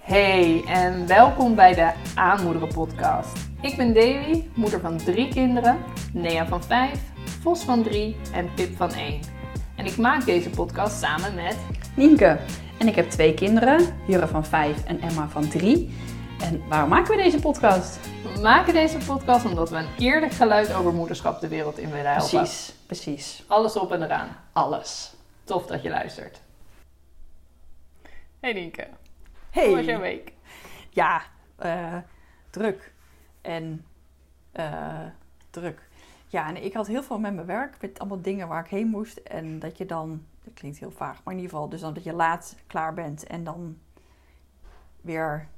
[0.00, 3.38] Hey en welkom bij de Aanmoederen podcast.
[3.60, 5.78] Ik ben Davy, moeder van drie kinderen,
[6.12, 7.00] Nea van vijf,
[7.42, 9.20] Vos van drie en Pip van één.
[9.76, 11.56] En ik maak deze podcast samen met
[11.96, 12.38] Nienke.
[12.78, 15.94] En ik heb twee kinderen, Jurre van vijf en Emma van drie.
[16.40, 17.98] En waarom maken we deze podcast?
[18.34, 22.12] We maken deze podcast omdat we een eerlijk geluid over moederschap de wereld in willen
[22.12, 22.38] helpen.
[22.38, 23.44] Precies, precies.
[23.46, 24.36] Alles op en eraan.
[24.52, 25.12] Alles.
[25.44, 26.40] Tof dat je luistert.
[28.40, 28.86] Hey Nienke,
[29.50, 29.66] Hey.
[29.66, 30.32] hoe was jouw week?
[30.90, 31.22] Ja,
[31.56, 31.96] eh,
[32.50, 32.94] druk.
[33.40, 33.84] En
[34.52, 35.06] eh,
[35.50, 35.88] druk.
[36.26, 38.88] Ja, en ik had heel veel met mijn werk, met allemaal dingen waar ik heen
[38.88, 39.16] moest.
[39.16, 42.04] En dat je dan, dat klinkt heel vaag, maar in ieder geval, dus dan dat
[42.04, 43.78] je laat klaar bent en dan
[45.00, 45.48] weer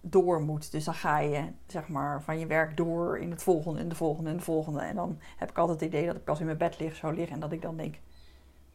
[0.00, 0.72] door moet.
[0.72, 3.94] Dus dan ga je, zeg maar, van je werk door in het volgende en de
[3.94, 4.80] volgende en de volgende.
[4.80, 7.10] En dan heb ik altijd het idee dat ik als in mijn bed lig, zo
[7.10, 7.98] lig en dat ik dan denk,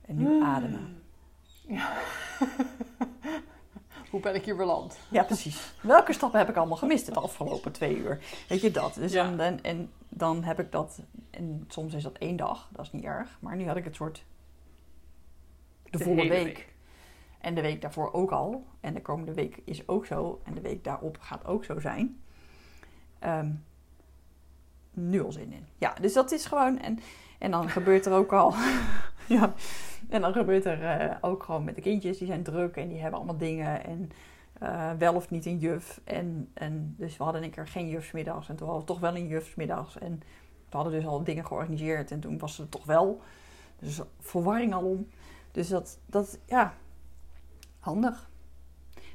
[0.02, 1.02] en nu ademen.
[4.10, 4.98] Hoe ben ik hier beland?
[5.10, 5.74] Ja, precies.
[5.82, 8.20] Welke stappen heb ik allemaal gemist de afgelopen twee uur?
[8.50, 8.94] Weet je dat?
[8.94, 9.24] Dus Ja.
[9.24, 12.92] dan, en, en dan heb ik dat, en soms is dat één dag, dat is
[12.92, 13.38] niet erg.
[13.42, 14.24] Maar nu had ik het soort
[15.84, 16.44] de, De volle week.
[16.44, 16.74] week.
[17.40, 18.66] En de week daarvoor ook al.
[18.80, 20.42] En de komende week is ook zo.
[20.44, 22.22] En de week daarop gaat ook zo zijn.
[23.20, 23.52] Ehm,
[24.92, 25.66] nu al zin in.
[25.78, 26.80] Ja, dus dat is gewoon.
[26.80, 27.00] En,
[27.40, 28.54] en dan gebeurt er ook al.
[29.28, 29.54] ja.
[30.10, 32.18] En dan gebeurt er eh, ook gewoon met de kindjes.
[32.18, 33.84] Die zijn druk en die hebben allemaal dingen.
[33.84, 34.12] En
[34.60, 36.02] eh, wel of niet een juf.
[36.04, 38.50] En, en dus we hadden een keer geen jufsmiddags.
[38.50, 39.98] En toen hadden we toch wel een jufsmiddags.
[39.98, 40.20] En
[40.70, 42.12] we hadden dus al dingen georganiseerd.
[42.12, 43.22] En toen was ze er toch wel.
[43.80, 45.08] Dus verwarring al om.
[45.52, 46.74] Dus dat, dat ja,
[47.80, 48.30] handig.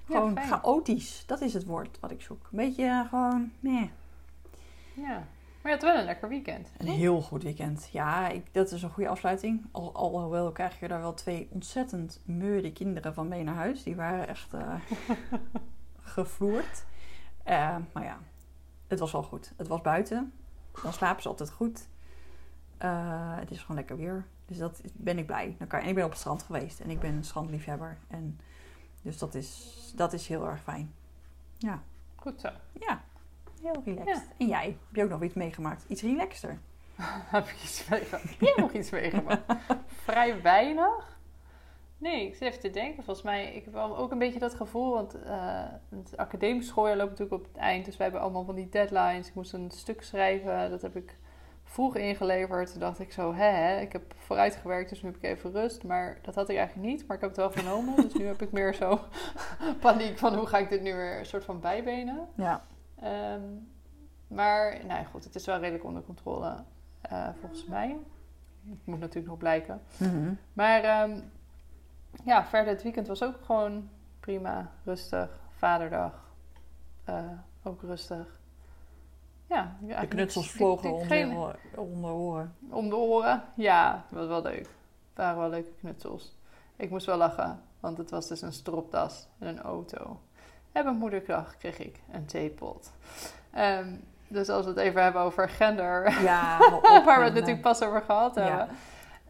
[0.07, 1.25] Gewoon chaotisch.
[1.27, 2.49] Dat is het woord wat ik zoek.
[2.51, 3.91] Een beetje eh, gewoon, nee.
[4.95, 5.27] Ja,
[5.63, 6.69] maar je had wel een lekker weekend.
[6.79, 7.89] Een heel goed weekend.
[7.93, 9.67] Ja, ik, dat is een goede afsluiting.
[9.71, 13.83] Al, alhoewel krijg je daar wel twee ontzettend meurde kinderen van mee naar huis.
[13.83, 14.75] Die waren echt eh
[16.01, 16.85] gevloerd.
[17.45, 18.19] Eh, maar ja,
[18.87, 19.53] het was wel goed.
[19.57, 20.33] Het was buiten.
[20.83, 21.89] Dan slapen ze altijd goed.
[22.79, 24.27] Eh, het is gewoon lekker weer.
[24.47, 25.55] Dus dat is- ben ik blij.
[25.59, 26.81] Dan kan, en ik ben op het strand geweest.
[26.81, 27.99] En ik ben een strandliefhebber.
[28.09, 28.41] En,
[29.03, 30.95] dus dat is, dat is heel erg fijn.
[31.59, 31.83] Ja,
[32.17, 32.49] Goed zo.
[32.81, 33.03] ja.
[33.63, 34.29] Heel relaxed.
[34.39, 34.65] En jij?
[34.65, 35.85] Heb je ook nog iets meegemaakt?
[35.89, 36.59] Iets relaxter?
[37.35, 38.31] Heb ik iets meegemaakt?
[38.31, 39.55] Heb jij nog iets meegemaakt?
[40.05, 41.21] Vrij weinig.
[41.99, 43.05] Nee, ik zit even te denken.
[43.05, 47.11] Volgens mij, ik heb ook een beetje dat gevoel, want eh, het academisch schooljaar loopt
[47.11, 47.85] natuurlijk op het eind.
[47.85, 49.29] Dus wij hebben allemaal van die deadlines.
[49.29, 51.17] Ik moest een stuk schrijven, dat heb ik
[51.65, 52.71] vroeg ingeleverd.
[52.71, 55.85] Toen dacht ik zo, hè, hè, ik heb vooruitgewerkt, dus nu heb ik even rust.
[55.85, 57.97] Maar dat had ik eigenlijk niet, maar ik heb het wel vernomen.
[57.97, 59.01] dus nu heb ik meer zo
[59.81, 62.29] paniek van hoe ga ik dit nu weer een soort van bijbenen.
[62.37, 62.65] Ja.
[63.03, 63.41] Ehm,
[64.29, 66.65] maar, nou ja, goed, het is wel redelijk onder controle,
[67.01, 67.97] eh, volgens mij.
[68.69, 69.83] Het moet natuurlijk nog blijken.
[69.97, 70.33] Mhm.
[70.53, 71.21] Maar ehm,
[72.25, 73.89] ja, verder het weekend was ook gewoon
[74.21, 75.41] prima, rustig.
[75.51, 76.31] Vaderdag,
[77.05, 77.31] eh,
[77.63, 78.41] ook rustig.
[79.47, 82.55] Ja, De knutsels vlogen onder, geen- de oren- onder de oren.
[82.71, 83.43] om de oren.
[83.57, 84.59] Ja, dat was wel leuk.
[85.09, 86.37] Het waren wel leuke knutsels.
[86.77, 90.21] Ik moest wel lachen, want het was dus een stropdas en een auto.
[90.73, 92.93] En mijn moederdag kreeg ik een theepot.
[93.51, 93.89] Ehm,
[94.29, 96.59] dus als we het even hebben over gender, Ja,
[97.05, 98.43] waar we het natuurlijk pas over gehad Ja.
[98.43, 98.69] hebben.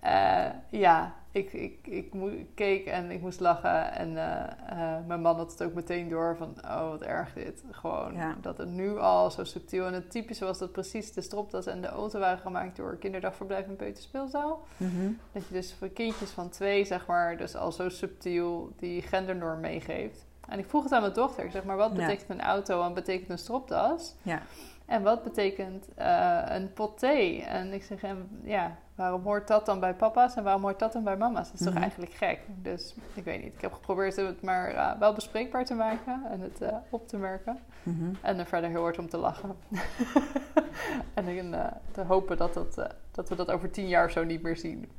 [0.01, 2.13] Eh, ja, ik, ik, ik,
[2.55, 3.93] keek en ik moest lachen.
[3.93, 7.65] En eh, eh, mijn man had het ook meteen door van, oh wat erg dit.
[7.71, 8.37] Gewoon Ja.
[8.41, 9.87] dat het nu al zo subtiel.
[9.87, 13.67] En het typische was dat precies de stropdas en de auto waren gemaakt door kinderdagverblijf
[13.67, 14.63] en peuterspeelzaal.
[14.77, 15.11] Mhm.
[15.33, 19.61] Dat je dus voor kindjes van twee, zeg maar, dus al zo subtiel die gendernorm
[19.61, 20.25] meegeeft.
[20.53, 21.45] En ik vroeg het aan mijn dochter.
[21.45, 24.15] Ik zeg maar, wat betekent een auto en wat betekent een stropdas?
[24.23, 24.43] Ja.
[24.87, 27.43] En wat betekent eh, een pot thee?
[27.43, 30.93] En ik zeg, en, ja, waarom hoort dat dan bij papa's en waarom hoort dat
[30.93, 31.51] dan bij mama's?
[31.51, 31.73] Dat is Mhm.
[31.73, 32.41] toch eigenlijk gek?
[32.63, 33.55] Dus ik weet niet.
[33.55, 37.17] Ik heb geprobeerd het maar eh, wel bespreekbaar te maken en het eh, op te
[37.17, 37.59] merken.
[37.83, 38.15] Mhm.
[38.21, 39.57] En er verder heel hard om te lachen.
[41.15, 44.91] en te hopen dat, dat, dat we dat over tien jaar zo niet meer zien.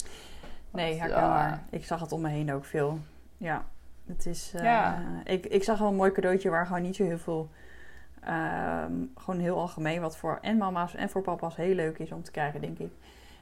[0.72, 1.64] Nee, herkenbaar.
[1.70, 3.00] Ik zag het om me heen ook veel.
[3.38, 3.66] Ja,
[4.08, 4.52] het is...
[4.56, 5.02] eh, Ja.
[5.24, 7.50] ik, ik zag wel een mooi cadeautje waar gewoon niet zo heel veel...
[8.24, 12.24] ehm, gewoon heel algemeen, wat voor en mama's en voor papa's heel leuk is om
[12.24, 12.92] te krijgen, denk ik.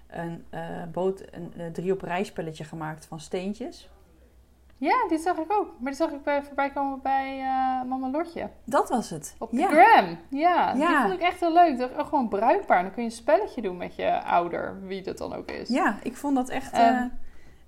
[0.07, 3.89] Een eh, boot, een eh, drie op rij spelletje gemaakt van steentjes.
[4.77, 5.67] Ja, die zag ik ook.
[5.79, 8.49] Maar die zag ik bij, voorbij komen bij eh, mama Lotje.
[8.63, 9.35] Dat was het.
[9.37, 9.67] Op de ja.
[9.67, 10.17] gram.
[10.29, 11.77] Ja, die vond ik echt heel leuk.
[11.77, 12.81] Dat is ook gewoon bruikbaar.
[12.81, 15.69] Dan kun je een spelletje doen met je ouder, wie dat dan ook is.
[15.69, 16.71] Ja, ik vond dat echt...
[16.71, 17.03] Ehm, eh,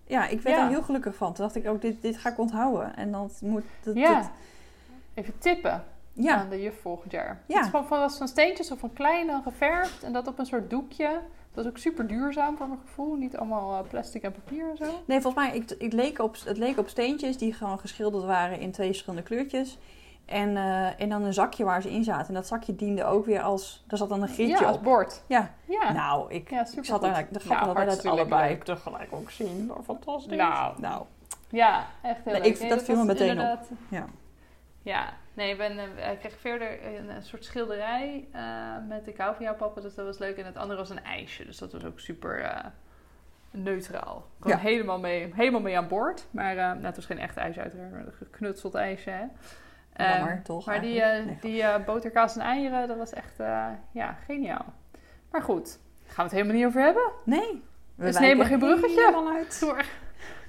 [0.08, 0.64] ja, ik werd ja.
[0.64, 1.34] er heel gelukkig van.
[1.34, 2.96] Toen dacht ik ook, dit, dit ga ik onthouden.
[2.96, 3.64] En dan moet...
[3.84, 4.20] Dat, Ja.
[4.20, 4.30] dit-
[5.14, 5.84] Even tippen
[6.14, 6.36] ja.
[6.36, 7.42] aan de juf volgend jaar.
[7.48, 7.56] Ja.
[7.56, 10.04] Het is gewoon van, was van steentjes of van klein dan geverfd.
[10.04, 11.20] En dat op een soort doekje.
[11.54, 13.16] Dat is ook super duurzaam voor mijn gevoel.
[13.16, 14.86] Niet allemaal eh, plastic en papier en zo.
[15.06, 18.60] Nee, volgens mij, ik, het, leek op, het leek op steentjes die gewoon geschilderd waren
[18.60, 19.78] in twee verschillende kleurtjes.
[20.26, 22.28] En, eh, en dan een zakje waar ze in zaten.
[22.28, 23.84] En dat zakje diende ook weer als...
[23.88, 24.84] Daar zat dan een grietje Ja, als op.
[24.84, 25.24] bord.
[25.28, 25.54] Ja.
[25.66, 25.92] Ja.
[25.92, 27.28] Nou, ik, Ja, ik zat daar...
[27.32, 28.64] De grappen dat wij dat allebei leuk.
[28.64, 29.72] tegelijk ook zien.
[29.84, 30.38] Fantastisch.
[30.38, 30.82] Nou.
[30.82, 31.06] nou.
[31.50, 32.58] Ja, echt heel Nee, leuk.
[32.60, 33.60] ik- dat viel me meteen op.
[33.90, 34.06] Ja.
[34.82, 38.42] Ja, nee, ik, ben, eh, ik kreeg verder een, een soort schilderij eh,
[38.88, 40.38] met ik hou van jou papa, dus dat was leuk.
[40.38, 42.66] En het andere was een ijsje, dus dat was ook super eh,
[43.52, 44.26] neutraal.
[44.40, 44.64] Gewoon Ja.
[44.64, 46.26] helemaal, mee, helemaal mee aan boord.
[46.32, 49.10] Maar eh, nou, het was geen echt ijsje uiteraard, maar een geknutseld ijsje.
[49.10, 49.24] Hè.
[49.94, 50.66] Ehm, Jammer, toch?
[50.66, 54.66] Maar die, eh, Nee, die eh, boterkaas en eieren, dat was echt eh, ja, geniaal.
[55.32, 57.12] Maar goed, gaan we het helemaal niet over hebben?
[57.26, 57.64] Nee.
[57.96, 59.28] We Dus nemen geen bruggetje.
[59.36, 59.56] uit.
[59.60, 59.84] Gewoon-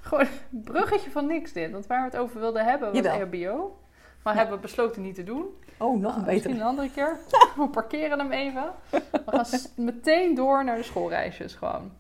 [0.01, 1.71] Gewoon een bruggetje van niks dit.
[1.71, 3.79] Want waar we het over wilden hebben was Jawel.
[4.23, 4.39] Maar Ja.
[4.39, 5.47] hebben we besloten niet te doen.
[5.79, 6.55] Oh, nog een Ah, Misschien betere.
[6.55, 7.17] een andere keer.
[7.57, 8.65] We parkeren hem even.
[8.91, 11.93] We gaan meteen door naar de schoolreisjes gewoon.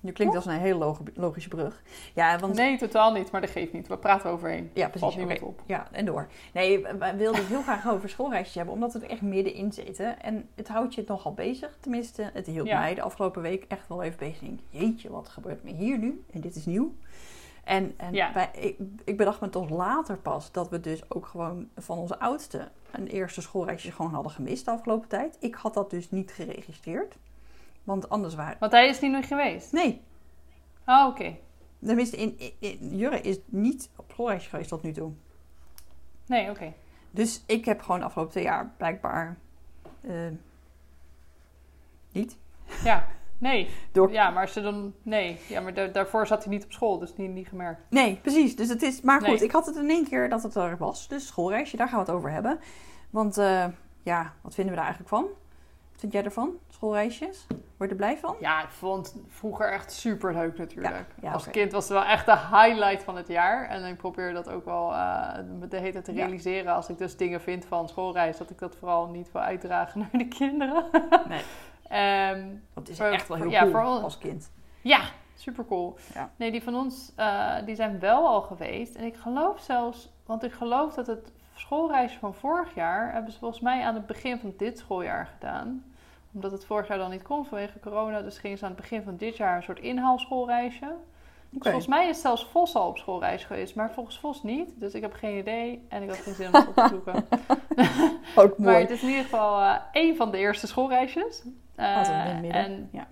[0.00, 1.82] Nu klinkt als een hele logi- logische brug.
[2.14, 2.54] Ja, want...
[2.54, 3.30] Nee, totaal niet.
[3.30, 3.88] Maar dat geeft niet.
[3.88, 4.70] We praten overheen.
[4.74, 5.32] Ja, Valt precies.
[5.40, 5.44] oké.
[5.44, 5.62] op.
[5.66, 6.28] Ja, en door.
[6.52, 10.22] Nee, wij wilden het heel graag over schoolreisjes hebben, omdat we er echt middenin zitten.
[10.22, 11.76] En het houdt je nogal bezig.
[11.80, 12.78] Tenminste, het hield Ja.
[12.78, 14.38] mij de afgelopen week echt wel even bezig.
[14.38, 16.24] Denk, jeetje, wat gebeurt me hier nu?
[16.32, 16.94] En dit is nieuw.
[17.64, 18.52] En, en Ja.
[18.52, 22.68] ik, ik bedacht me toch later pas dat we dus ook gewoon van onze oudste
[22.90, 25.36] een eerste schoolreisje gewoon hadden gemist de afgelopen tijd.
[25.40, 27.16] Ik had dat dus niet geregistreerd.
[27.84, 28.56] Want anders waren...
[28.60, 29.72] Want hij is niet nog geweest.
[29.72, 30.00] Nee,
[30.86, 31.36] Oh, oké.
[31.84, 35.12] tenminste, in, in, in- Jurre is niet op schoolreisje geweest tot nu toe.
[36.26, 36.72] Nee, oké.
[37.10, 39.38] Dus ik heb gewoon afgelopen twee jaar blijkbaar
[40.00, 40.14] eh,
[42.12, 42.36] niet.
[42.84, 43.06] Ja,
[43.38, 43.70] nee.
[43.92, 44.94] Door- Ja, maar ze dan...
[45.02, 45.38] Nee.
[45.48, 46.98] Ja, maar da- daarvoor zat hij niet op school.
[46.98, 47.80] Dus niet, niet gemerkt.
[47.90, 48.56] Nee, precies.
[48.56, 49.00] Dus het is.
[49.00, 49.44] Maar goed, Nee.
[49.44, 51.08] ik had het in één keer dat het er was.
[51.08, 52.60] Dus schoolreisje, daar gaan we het over hebben.
[53.10, 53.66] Want eh,
[54.02, 55.26] ja, wat vinden we daar eigenlijk van?
[56.00, 56.50] Vind jij ervan?
[56.68, 57.46] Schoolreisjes?
[57.48, 58.36] Word je er blij van?
[58.40, 60.94] Ja, ik vond vroeger echt super leuk natuurlijk.
[60.94, 63.68] Ja, ja, Als kind was het wel echt de highlight van het jaar.
[63.68, 65.34] En ik probeer dat ook wel eh,
[65.68, 66.18] de hele tijd te Ja.
[66.24, 66.74] realiseren.
[66.74, 70.10] Als ik dus dingen vind van schoolreis, dat ik dat vooral niet wil uitdragen naar
[70.12, 70.84] de kinderen.
[71.28, 71.42] Nee.
[71.88, 74.50] Ehm, het is Voor- echt wel heel voor- cool als kind.
[74.80, 75.00] ja,
[75.34, 75.96] super cool.
[76.36, 78.94] Nee, die van ons, eh, die zijn wel al geweest.
[78.94, 83.12] En ik geloof zelfs, want ik geloof dat het schoolreisje van vorig jaar...
[83.12, 85.84] hebben ze volgens mij aan het begin van dit schooljaar gedaan.
[86.32, 88.22] Omdat het vorig jaar dan niet kon vanwege corona.
[88.22, 90.94] Dus gingen ze aan het begin van dit jaar een soort inhaalschoolreisje.
[91.50, 93.74] Dus volgens mij is zelfs Vos al op schoolreis geweest.
[93.74, 94.70] Maar volgens Vos niet.
[94.80, 95.86] Dus ik heb geen idee.
[95.88, 97.14] En ik had geen zin om het op te zoeken.
[98.44, 98.76] Ook Maar mooi.
[98.82, 101.42] het is in ieder geval eh één van de eerste schoolreisjes.
[101.74, 102.52] Eh, midden.
[102.52, 103.06] En Ja.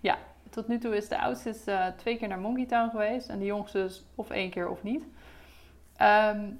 [0.00, 0.18] ja,
[0.50, 3.28] tot nu toe is de oudste is, eh, twee keer naar Monkey Town geweest.
[3.28, 5.04] En de jongste is of één keer of niet.
[5.96, 6.50] Ehm,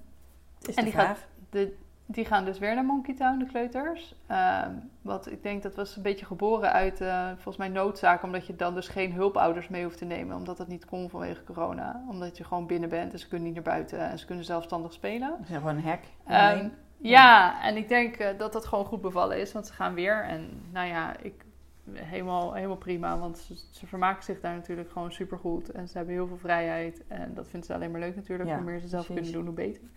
[0.69, 1.07] Is en die vraag.
[1.07, 4.15] gaat- de, die gaan dus weer naar Monkey Town, de kleuters.
[4.27, 4.71] Ehm,
[5.03, 8.23] wat ik denk dat was een beetje geboren uit eh, volgens mij noodzaak.
[8.23, 10.37] Omdat je dan dus geen hulpouders mee hoeft te nemen.
[10.37, 12.05] Omdat dat niet kon vanwege corona.
[12.09, 13.99] Omdat je gewoon binnen bent en ze kunnen niet naar buiten.
[13.99, 15.31] En ze kunnen zelfstandig spelen.
[15.31, 16.05] Dat is gewoon een hek.
[16.27, 19.95] Ehm, ja, en ik denk eh, dat dat gewoon goed bevallen is, want ze gaan
[19.95, 20.25] weer.
[20.25, 21.45] En nou ja, ik,
[21.93, 25.71] helemaal, helemaal prima, want ze, ze vermaken zich daar natuurlijk gewoon supergoed.
[25.71, 28.49] En ze hebben heel veel vrijheid en dat vinden ze alleen maar leuk natuurlijk.
[28.49, 29.31] Ja, hoe meer ze zelf precies.
[29.31, 29.91] kunnen doen, hoe beter.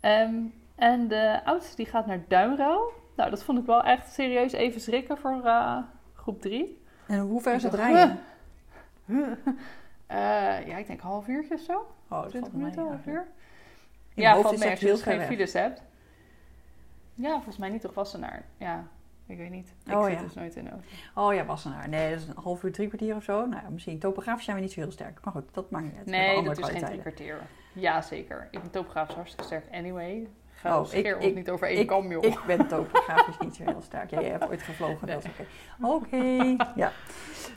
[0.00, 0.34] Ehm,
[0.74, 2.92] en de oudste die gaat naar Duinruil.
[3.16, 5.78] Nou, dat vond ik wel echt serieus even schrikken voor eh,
[6.14, 6.82] groep 3.
[7.06, 8.18] En hoe ver is het rijden?
[10.08, 11.72] Ja, ik denk een half uurtje of zo.
[12.08, 13.26] Oh, dat 20 valt mee, minuten, half uur.
[14.14, 15.82] In ja, valt mee dat als je geen files hebt.
[17.14, 18.44] Ja, volgens mij niet toch Wassenaar.
[18.56, 18.86] Ja,
[19.26, 19.74] ik weet niet.
[19.84, 20.22] Ik Oh, zit ja.
[20.22, 20.86] dus nooit in de auto.
[21.14, 21.88] Oh ja, Wassenaar.
[21.88, 23.46] Nee, dat is een half uur, drie kwartier of zo.
[23.46, 23.98] Nou misschien.
[23.98, 25.24] Topografisch zijn we niet zo heel sterk.
[25.24, 26.06] Maar goed, dat maakt niet uit.
[26.06, 27.38] Nee, dat is geen drie kwartier.
[27.72, 28.48] Ja, zeker.
[28.50, 30.28] Ik ben topografisch hartstikke sterk anyway.
[30.64, 32.24] Ga Oh, scheer ik- ons ik- niet over één kam, joh.
[32.24, 34.10] Ik ben topografisch niet zo heel sterk.
[34.10, 35.44] Jij hebt ooit gevlogen, dat is oké.
[35.94, 36.56] Oké.
[36.74, 36.92] Ja.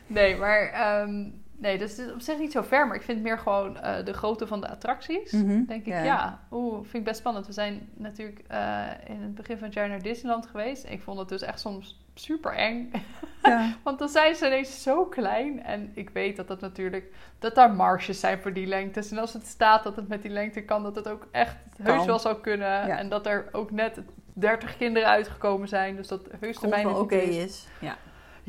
[0.07, 0.59] Nee, maar...
[0.69, 2.87] ehm, nee, dus het is op zich niet zo ver.
[2.87, 5.31] Maar ik vind meer gewoon eh, de grootte van de attracties.
[5.31, 6.03] Mhm, denk ik, ja.
[6.03, 7.47] ja, oeh, vind ik best spannend.
[7.47, 10.85] We zijn natuurlijk eh, in het begin van het jaar naar Disneyland geweest.
[10.89, 12.91] Ik vond het dus echt soms super eng.
[13.49, 13.73] Ja.
[13.83, 15.63] Want dan zijn ze ineens zo klein.
[15.63, 17.13] En ik weet dat dat natuurlijk...
[17.39, 19.11] Dat daar marges zijn voor die lengtes.
[19.11, 20.83] En als het staat dat het met die lengte kan...
[20.83, 22.87] Dat het ook echt heus wel zou kunnen.
[22.87, 22.97] Ja.
[22.97, 24.01] En dat er ook net
[24.33, 25.95] 30 kinderen uitgekomen zijn.
[25.95, 27.35] Dus dat heus de mijne oké is.
[27.35, 27.67] is.
[27.79, 27.97] Ja.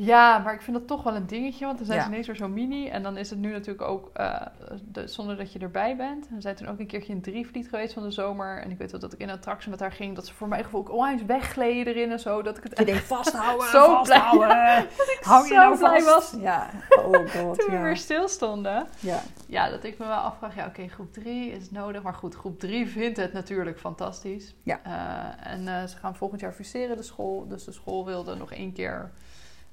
[0.01, 1.65] Ja, maar ik vind dat toch wel een dingetje.
[1.65, 2.03] Want dan zijn Ja.
[2.05, 2.87] ze ineens weer zo mini.
[2.89, 4.41] En dan is het nu natuurlijk ook eh,
[4.83, 6.27] de- zonder dat je erbij bent.
[6.29, 8.61] We zijn toen ook een keertje in Drievliet geweest van de zomer.
[8.61, 10.15] En ik weet wel dat ik in een attractie met haar ging.
[10.15, 12.41] Dat ze voor mijn gevoel ook onwijs weggleden erin en zo.
[12.41, 14.17] Dat ik het Je denkt vasthouden, Zo blij.
[14.19, 14.87] vasthouden.
[15.21, 16.31] Hou je zo nou blij vast.
[16.31, 16.41] was.
[16.41, 16.69] Ja.
[16.97, 17.81] Oh god, toen we ja.
[17.81, 18.87] weer stilstonden.
[18.99, 19.19] ja.
[19.47, 20.55] Ja, dat ik me wel afvraag.
[20.55, 22.01] Ja, oké, groep 3 is nodig.
[22.01, 24.55] Maar goed, groep 3 vindt het natuurlijk fantastisch.
[24.63, 24.79] Ja.
[24.83, 27.47] Eh, en eh, ze gaan volgend jaar fuseren, de school.
[27.47, 29.11] Dus de school wilde nog één keer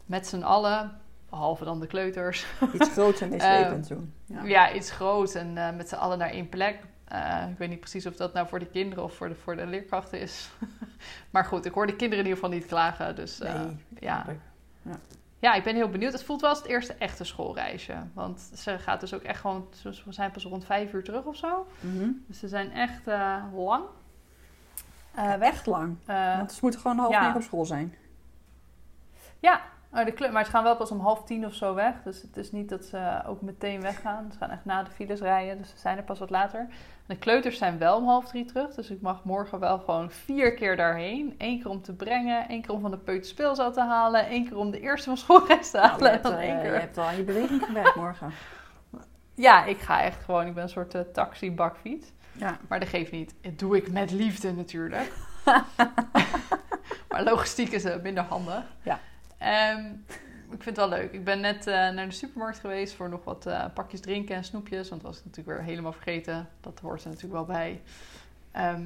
[0.07, 1.01] met z'n allen...
[1.31, 2.47] Behalve dan de kleuters.
[2.73, 4.15] Iets groots en meeslepend doen.
[4.25, 4.45] Ja.
[4.45, 4.73] Ja.
[4.73, 6.79] iets groots en eh, met z'n allen naar één plek.
[7.05, 9.57] Eh, ik weet niet precies of dat nou voor de kinderen of voor de, voor
[9.57, 10.51] de leerkrachten is.
[11.31, 13.17] maar goed, ik hoor de kinderen in ieder geval niet klagen.
[13.17, 14.27] Dus uh, Nee, ja.
[14.83, 14.97] Ja.
[15.39, 16.13] ja, ik ben heel benieuwd.
[16.13, 17.95] Het voelt wel als het eerste echte schoolreisje.
[18.13, 19.69] Want ze gaat dus ook echt gewoon...
[19.83, 21.67] We zijn pas rond vijf uur terug of zo.
[21.81, 22.09] Mhm.
[22.27, 23.85] Dus ze zijn echt eh, lang.
[25.15, 25.53] eh, weg.
[25.53, 25.97] Echt lang.
[26.05, 27.21] Eh, Want ze moeten gewoon half ja.
[27.21, 27.95] negen op school zijn.
[29.41, 29.61] Ja,
[29.93, 31.95] oh, de club, maar ze gaan wel pas om half tien of zo weg.
[32.05, 34.29] Dus het is niet dat ze ook meteen weggaan.
[34.33, 36.69] Ze gaan echt na de files rijden, dus ze zijn er pas wat later.
[37.07, 38.75] De kleuters zijn wel om half drie terug.
[38.75, 41.35] Dus ik mag morgen wel gewoon vier keer daarheen.
[41.39, 44.27] Eén keer om te brengen, één keer om van de peuterspeelzaal te halen...
[44.27, 46.05] één keer om de eerste van schoolreis te Nou, halen.
[46.05, 48.31] je, en hebt, dan eh, één je hebt al aan je beweging gewerkt morgen.
[49.35, 50.47] Ja, ik ga echt gewoon...
[50.47, 52.13] Ik ben een soort eh, taxi-bakfiets.
[52.33, 52.59] Ja.
[52.69, 53.35] Maar dat geeft niet.
[53.41, 55.13] Dat doe ik met liefde natuurlijk.
[57.11, 58.63] maar logistiek is eh, minder handig.
[58.83, 58.99] Ja.
[59.47, 59.85] Ehm,
[60.57, 61.13] ik vind het wel leuk.
[61.13, 64.45] Ik ben net eh, naar de supermarkt geweest voor nog wat eh, pakjes drinken en
[64.45, 64.89] snoepjes.
[64.89, 66.49] Want dat was ik natuurlijk weer helemaal vergeten.
[66.61, 67.83] Dat hoort er natuurlijk wel bij.
[68.53, 68.85] Ehm,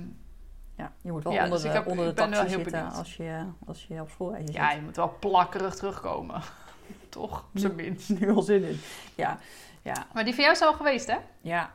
[0.77, 2.91] Ja, je moet wel Ja, onder, dus ik de, heb- onder de taxi heel zitten
[2.91, 4.57] als je, als je op schoolreisje zit.
[4.57, 6.43] ja, je moet wel plakkerig terugkomen.
[7.09, 8.09] Toch, op zijn minst.
[8.21, 8.81] nu al zin in.
[9.15, 9.39] Ja,
[9.83, 11.17] ja, Maar die van jou is al geweest, hè?
[11.41, 11.71] ja.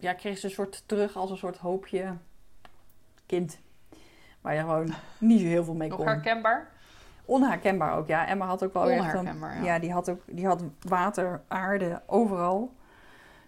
[0.00, 2.16] Ja, ik kreeg ze een soort terug als een soort hoopje
[3.26, 3.58] kind.
[4.40, 6.06] Waar je gewoon niet zo heel veel mee Nog kon.
[6.06, 6.70] herkenbaar?
[7.28, 8.26] Onherkenbaar ook, ja.
[8.26, 9.38] Emma had ook wel echt een...
[9.38, 9.62] Ja.
[9.62, 12.74] Ja, die had ook die had water, aarde, overal.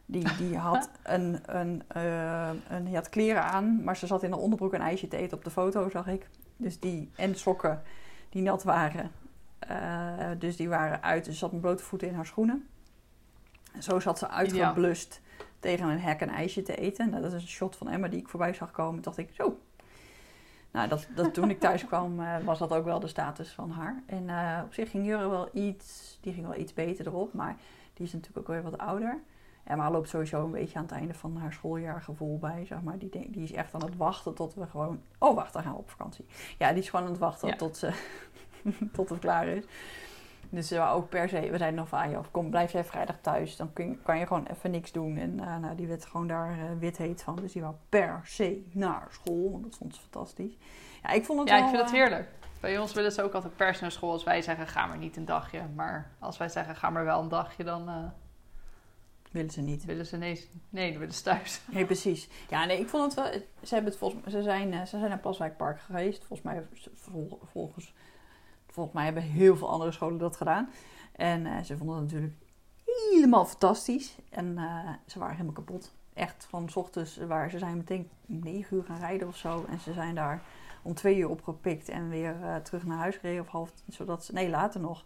[0.06, 4.32] Die, die had een, een, eh, een, die had kleren aan, maar ze zat in
[4.32, 6.28] een onderbroek een ijsje te eten op de foto, zag ik.
[6.56, 7.82] Dus die, en sokken
[8.28, 9.10] die nat waren.
[9.58, 11.24] Eh, dus die waren uit.
[11.24, 12.68] Dus ze zat met blote voeten in haar schoenen.
[13.72, 15.20] En zo zat ze uitgeblust
[15.60, 17.10] tegen een hek een ijsje te eten.
[17.10, 18.94] Nou, dat is een shot van Emma die ik voorbij zag komen.
[18.94, 19.58] Toen dacht ik, zo.
[20.70, 23.70] Nou, dat, dat, toen ik thuis kwam, eh, was dat ook wel de status van
[23.70, 24.02] haar.
[24.06, 27.32] En eh, op zich ging Jurre wel iets, die ging wel iets beter erop.
[27.32, 27.56] Maar
[27.94, 29.22] die is natuurlijk ook weer wat ouder.
[29.64, 32.98] Emma loopt sowieso een beetje aan het einde van haar schooljaargevoel bij, zeg maar.
[32.98, 35.00] Die, die is echt aan het wachten tot we gewoon...
[35.18, 36.26] Oh, wacht, dan gaan we op vakantie.
[36.58, 37.56] Ja, die is gewoon aan het wachten Ja.
[37.56, 37.92] tot, ze,
[38.92, 39.64] tot het klaar is.
[40.50, 41.40] Dus ze wou ook per se...
[41.40, 43.56] We zeiden nog van, ah, joh, kom, blijf jij vrijdag thuis.
[43.56, 45.16] Dan kun je, kan je gewoon even niks doen.
[45.16, 47.36] En eh, nou, die werd gewoon daar eh, wit heet van.
[47.36, 49.50] Dus die wou per se naar school.
[49.50, 50.56] Want dat vond ze fantastisch.
[51.02, 52.28] Ja, ik vond het Ja, ik vind het eh, heerlijk.
[52.60, 55.16] Bij ons willen ze ook altijd pers naar school als wij zeggen ga maar niet
[55.16, 55.60] een dagje.
[55.74, 58.04] Maar als wij zeggen ga maar wel een dagje, dan eh,
[59.30, 59.84] Willen ze niet.
[59.84, 61.60] willen ze nee, nee, dan willen ze thuis.
[61.72, 62.28] Nee, precies.
[62.48, 63.40] Ja, nee, ik vond het wel...
[63.62, 66.24] Ze, hebben het volgens, ze, zijn, eh, ze zijn naar Plaswijk Park geweest.
[66.24, 67.94] Volgens mij, vol- volgens,
[68.72, 70.68] volgens mij hebben heel veel andere scholen dat gedaan.
[71.12, 72.34] En eh, ze vonden het natuurlijk
[72.84, 74.16] helemaal fantastisch.
[74.30, 75.92] En eh, ze waren helemaal kapot.
[76.12, 79.64] Echt van 's ochtends, waar ze zijn meteen om negen uur gaan rijden of zo.
[79.68, 80.42] En ze zijn daar
[80.82, 83.42] om twee uur opgepikt en weer eh, terug naar huis gereden.
[83.42, 85.04] Of half, zodat ze, nee, later nog.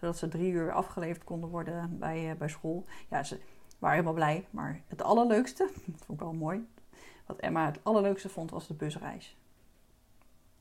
[0.00, 2.84] Zodat ze drie uur afgeleverd konden worden bij, bij school.
[3.08, 3.40] Ja, ze
[3.78, 4.46] waren helemaal blij.
[4.50, 6.68] Maar het allerleukste, dat vond ik wel mooi.
[7.26, 9.36] Wat Emma het allerleukste vond, was de busreis.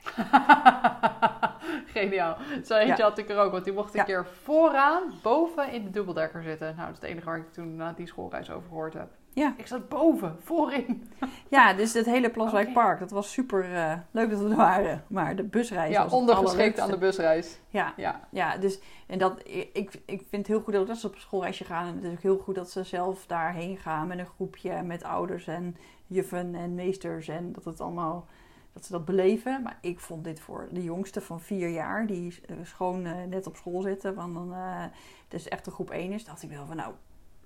[1.93, 2.37] Geniaal.
[2.65, 3.03] Zo eentje Ja.
[3.09, 4.03] had ik er ook, want die mocht een Ja.
[4.05, 6.67] keer vooraan boven in de dubbeldekker zitten.
[6.75, 9.07] Nou, dat is het enige waar ik toen na die schoolreis over gehoord heb.
[9.33, 9.53] Ja.
[9.57, 11.09] Ik zat boven, voorin.
[11.49, 12.73] Ja, dus het hele Plaswijk Oké.
[12.73, 15.03] Park, dat was super eh, leuk dat we er waren.
[15.07, 17.59] Maar de busreis Ja, was ondergeschikt aan de busreis.
[17.69, 18.19] Ja, Ja.
[18.31, 19.41] ja, dus en dat,
[19.73, 21.87] ik, ik vind het heel goed dat ze op schoolreisje gaan.
[21.87, 25.03] En het is ook heel goed dat ze zelf daarheen gaan met een groepje, met
[25.03, 27.27] ouders en juffen en meesters.
[27.27, 28.27] En dat het allemaal,
[28.75, 29.61] dat ze dat beleven.
[29.61, 33.47] Maar ik vond dit voor de jongste van vier jaar, die eh, schoon eh, net
[33.47, 34.15] op school zitten.
[34.15, 34.83] Want dan, eh
[35.23, 36.89] het is echt een groep 1 is, dacht ik wel van nou,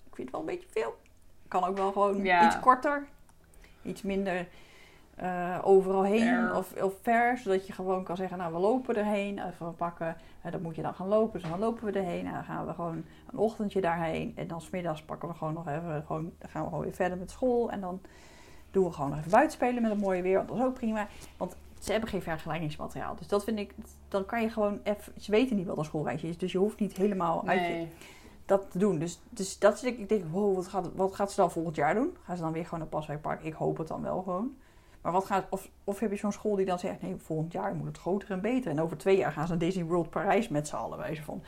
[0.10, 0.96] ik vind het wel een beetje veel.
[1.48, 2.46] Kan ook wel gewoon Ja.
[2.46, 3.08] iets korter,
[3.82, 4.48] iets minder
[5.64, 6.56] overal heen Ver.
[6.56, 10.16] of, of ver, zodat je gewoon kan zeggen, nou we lopen erheen, even we pakken,
[10.52, 12.74] dan moet je dan gaan lopen, dus dan lopen we erheen en dan gaan we
[12.74, 16.62] gewoon een ochtendje daarheen en dan smiddags pakken we gewoon nog even, gewoon, dan gaan
[16.64, 18.02] we gewoon weer verder met school en dan
[18.72, 20.74] doen we gewoon nog even buiten spelen met het mooie weer, want dat is ook
[20.74, 21.08] prima,
[21.38, 23.74] want ze hebben geen vergelijkingsmateriaal, dus dat vind ik,
[24.08, 26.80] dan kan je gewoon even, ze weten niet wat een schoolreisje is, dus je hoeft
[26.80, 27.88] niet helemaal uit je, Nee.
[28.46, 29.00] dat te doen.
[29.00, 31.94] Dus, dus dat is, ik denk, wow, wat gaat, wat gaat ze dan volgend jaar
[31.94, 32.18] doen?
[32.24, 33.44] Gaan ze dan weer gewoon naar Paswijk Park?
[33.44, 34.56] Ik hoop het dan wel gewoon.
[35.02, 37.76] Maar wat gaat, of, of heb je zo'n school die dan zegt, nee, volgend jaar
[37.76, 38.72] moet het groter en beter.
[38.72, 41.44] En over twee jaar gaan ze naar Disney World Parijs met z'n allen, wijze van.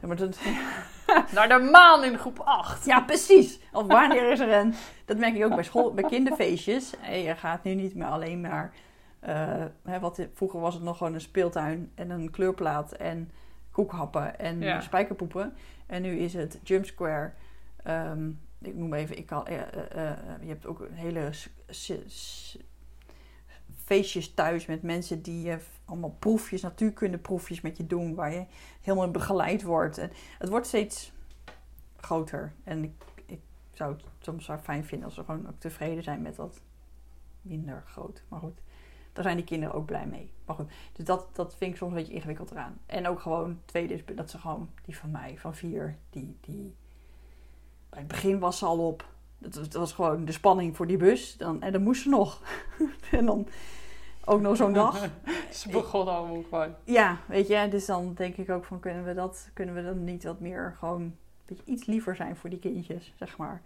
[0.00, 0.38] Maar dat,
[1.34, 2.84] Naar de maan in groep 8.
[2.84, 3.60] ja, precies.
[3.72, 4.74] Of wanneer is er een...
[5.04, 6.94] Dat merk ik ook bij, school, bij kinderfeestjes.
[7.00, 8.72] En je gaat nu niet meer alleen maar...
[9.20, 13.30] eh, hè, wat, vroeger was het nog gewoon een speeltuin en een kleurplaat en
[13.70, 14.80] koekhappen en Ja.
[14.80, 15.54] spijkerpoepen.
[15.86, 17.32] En nu is het Jump Square.
[17.82, 18.28] Ehm,
[18.60, 21.30] ik noem even, ik kan, eh, eh, je hebt ook een hele
[23.86, 28.46] feestjes thuis met mensen die eh, allemaal proefjes, natuurkundeproefjes met je doen, waar je
[28.80, 29.98] helemaal begeleid wordt.
[29.98, 31.12] En het wordt steeds
[31.96, 32.52] groter.
[32.64, 32.92] En ik,
[33.26, 33.40] ik
[33.72, 36.60] zou het soms wel fijn vinden als ze gewoon ook tevreden zijn met dat
[37.42, 38.22] minder groot.
[38.28, 38.60] Maar goed,
[39.12, 40.32] daar zijn die kinderen ook blij mee.
[40.44, 42.78] Maar goed, dus dat, dat vind ik soms een beetje ingewikkeld eraan.
[42.86, 46.74] En ook gewoon, tweede is dat ze gewoon, die van mij, van vier, die, die
[47.88, 49.14] bij het begin was ze al op.
[49.38, 51.36] Dat, was- dat was gewoon de spanning voor die bus.
[51.36, 52.42] Dan, en dan moest ze nog.
[53.10, 53.48] en dan
[54.24, 55.08] ook nog zo'n dag.
[55.52, 56.74] Ze begon al moe gewoon.
[56.84, 60.04] Ja, weet je, dus dan denk ik ook van kunnen we dat, kunnen we dan
[60.04, 61.16] niet wat meer gewoon een
[61.46, 63.62] beetje iets liever zijn voor die kindjes, zeg maar.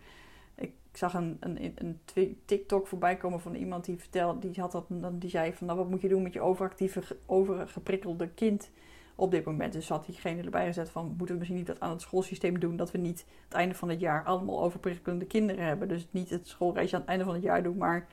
[0.54, 2.00] Ik zag een, een, een
[2.44, 4.84] TikTok voorbij komen van iemand die vertelde, die had dat,
[5.20, 8.70] die zei van nou wat moet je doen met je overactieve, ge- overgeprikkelde kind
[9.14, 9.72] op dit moment.
[9.72, 12.76] Dus had diegene erbij gezet van moeten we misschien niet dat aan het schoolsysteem doen,
[12.76, 15.88] dat we niet het einde van het jaar allemaal overprikkelende kinderen hebben.
[15.88, 18.04] Dus niet het schoolreisje aan het einde van het jaar doen, maar in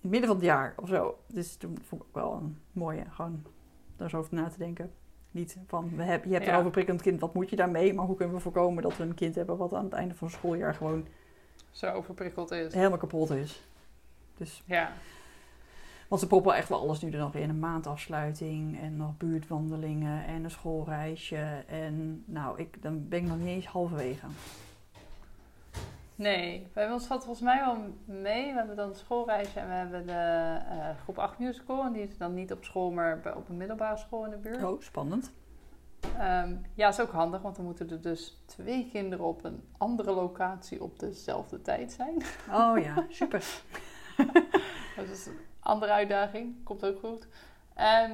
[0.00, 1.18] het midden van het jaar of zo.
[1.26, 3.42] Dus toen vond ik ook wel een mooie, gewoon
[3.96, 4.92] daar eens over na te denken.
[5.30, 6.52] Niet van, we heb, je hebt Ja.
[6.52, 7.94] een overprikkelend kind, wat moet je daarmee?
[7.94, 10.26] Maar hoe kunnen we voorkomen dat we een kind hebben wat aan het einde van
[10.26, 11.06] het schooljaar gewoon
[11.70, 12.74] Zo overprikkeld is.
[12.74, 13.66] helemaal kapot is?
[14.36, 14.92] Dus, Ja.
[16.12, 17.48] Want ze proppen echt wel alles nu er nog in.
[17.48, 21.64] Een maandafsluiting en nog buurtwandelingen en een schoolreisje.
[21.66, 24.26] En nou, ik, dan ben ik nog niet eens halverwege.
[26.14, 28.50] Nee, bij ons valt volgens mij wel mee.
[28.50, 31.84] We hebben dan het schoolreisje en we hebben de eh, groep 8 musical.
[31.84, 34.62] En die is dan niet op school, maar op een middelbare school in de buurt.
[34.62, 35.32] Oh, spannend.
[36.18, 40.12] Ehm, ja, is ook handig, want dan moeten er dus twee kinderen op een andere
[40.12, 42.22] locatie op dezelfde tijd zijn.
[42.50, 43.44] Oh ja, super.
[44.96, 46.64] Dat is een andere uitdaging.
[46.64, 47.26] Komt ook goed.
[47.74, 48.12] Ehm,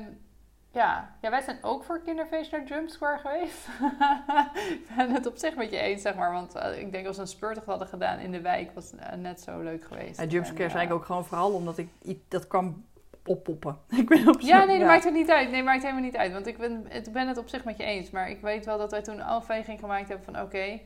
[0.72, 1.16] ja.
[1.20, 3.68] ja, wij zijn ook voor kinderfeest naar Jump Square geweest.
[4.74, 6.32] ik ben het op zich met je eens, zeg maar.
[6.32, 9.00] Want eh, ik denk als we een speurtocht hadden gedaan in de wijk, was het
[9.00, 10.16] eh, net zo leuk geweest.
[10.16, 11.88] Ja, En, zei ik eh, ook gewoon vooral omdat ik
[12.28, 12.84] dat kwam
[13.26, 13.78] oppoppen.
[14.00, 15.50] Ik ben op Ja, nee, dat maakt het niet uit.
[15.50, 16.32] Nee, maakt helemaal niet uit.
[16.32, 18.10] Want ik ben, het, ben het op zich met je eens.
[18.10, 20.42] Maar ik weet wel dat wij toen een afweging gemaakt hebben van...
[20.42, 20.80] Oké,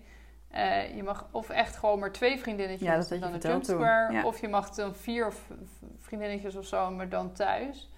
[0.53, 3.79] eh, je mag of echt gewoon maar twee vriendinnetjes Ja, dat dan verteld Jump.
[3.81, 4.13] Square.
[4.13, 4.25] Ja.
[4.25, 5.51] Of je mag dan vier v-
[5.99, 7.91] vriendinnetjes of zo, maar dan thuis.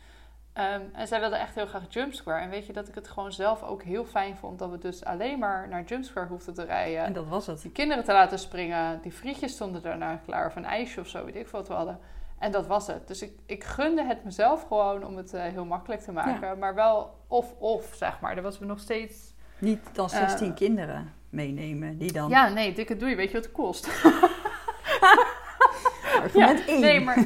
[0.52, 2.40] Ehm, en zij wilde echt heel graag Jump Square.
[2.42, 4.58] En weet je dat ik het gewoon zelf ook heel fijn vond...
[4.58, 7.04] dat we dus alleen maar naar Jump Square hoefden te rijden.
[7.04, 7.62] En dat was het.
[7.62, 9.00] Die kinderen te laten springen.
[9.02, 10.46] Die frietjes stonden daarna klaar.
[10.46, 11.98] Of een ijsje of zo, weet ik veel wat we hadden.
[12.38, 13.08] En dat was het.
[13.08, 16.58] Dus ik, ik gunde het mezelf gewoon om het eh, heel makkelijk te maken.
[16.58, 18.34] Maar wel of-of, zeg maar.
[18.34, 19.32] Daar was we nog steeds...
[19.58, 20.54] Niet dan 16 Eh.
[20.56, 23.16] kinderen meenemen die dan Ja, nee, dikke doei.
[23.16, 23.88] Weet je wat het kost?
[26.22, 26.80] argument 1.
[26.80, 27.24] Nee, maar...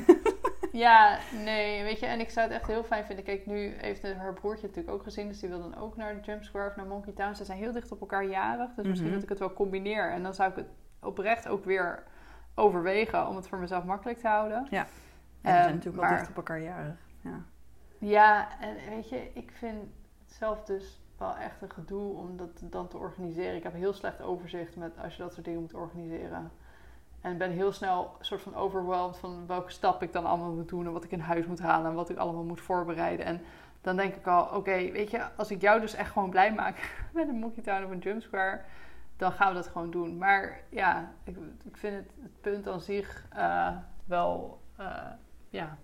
[0.73, 3.25] Ja, nee, weet je, en ik zou het echt heel fijn vinden.
[3.25, 6.21] Kijk, nu heeft haar broertje natuurlijk ook gezien, dus die wil dan ook naar de
[6.21, 7.35] Jump Square of naar Monkey Town.
[7.35, 9.15] Ze zijn heel dicht op elkaar jarig, dus misschien Mhm.
[9.15, 10.11] dat ik het wel combineer.
[10.11, 10.67] En dan zou ik het
[11.01, 12.03] oprecht ook weer
[12.55, 14.67] overwegen om het voor mezelf makkelijk te houden.
[14.71, 14.91] Ja, die
[15.51, 16.97] zijn Ehm, natuurlijk wel dicht op elkaar jarig.
[17.21, 17.43] Ja.
[17.99, 22.51] Ja, en weet je, ik vind het zelf dus wel echt een gedoe om dat
[22.63, 23.57] dan te organiseren.
[23.57, 26.51] Ik heb heel slecht overzicht met als je dat soort dingen moet organiseren.
[27.21, 30.87] En ben heel snel soort van overwhelmed van welke stap ik dan allemaal moet doen
[30.87, 33.27] en wat ik in huis moet halen en wat ik allemaal moet voorbereiden.
[33.27, 33.41] En
[33.81, 36.77] dan denk ik al, oké, weet je, als ik jou dus echt gewoon blij maak
[37.15, 38.61] met een Monkey Town of een Jump Square,
[39.17, 40.19] dan gaan we dat gewoon doen.
[40.19, 45.11] Maar ja, ik, ik vind het, het punt aan zich eh, wel, eh,
[45.49, 45.79] ja,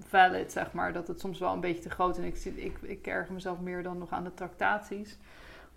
[0.00, 0.92] valid, zeg maar.
[0.92, 2.22] Dat het soms wel een beetje te groot is.
[2.44, 5.18] En ik, ik, ik erger mezelf meer dan nog aan de tractaties.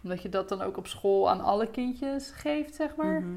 [0.03, 3.21] Omdat je dat dan ook op school aan alle kindjes geeft, zeg maar.
[3.21, 3.29] Mhm.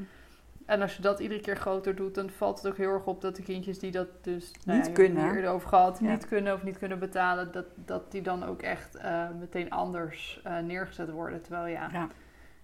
[0.65, 3.21] En als je dat iedere keer groter doet, dan valt het ook heel erg op
[3.21, 5.25] dat de kindjes die dat dus nou Niet ja, kunnen.
[5.35, 6.09] eerder over gehad, Ja.
[6.11, 10.41] niet kunnen of niet kunnen betalen, dat, dat die dan ook echt eh, meteen anders
[10.43, 11.41] eh, neergezet worden.
[11.41, 12.07] Terwijl ja, Ja.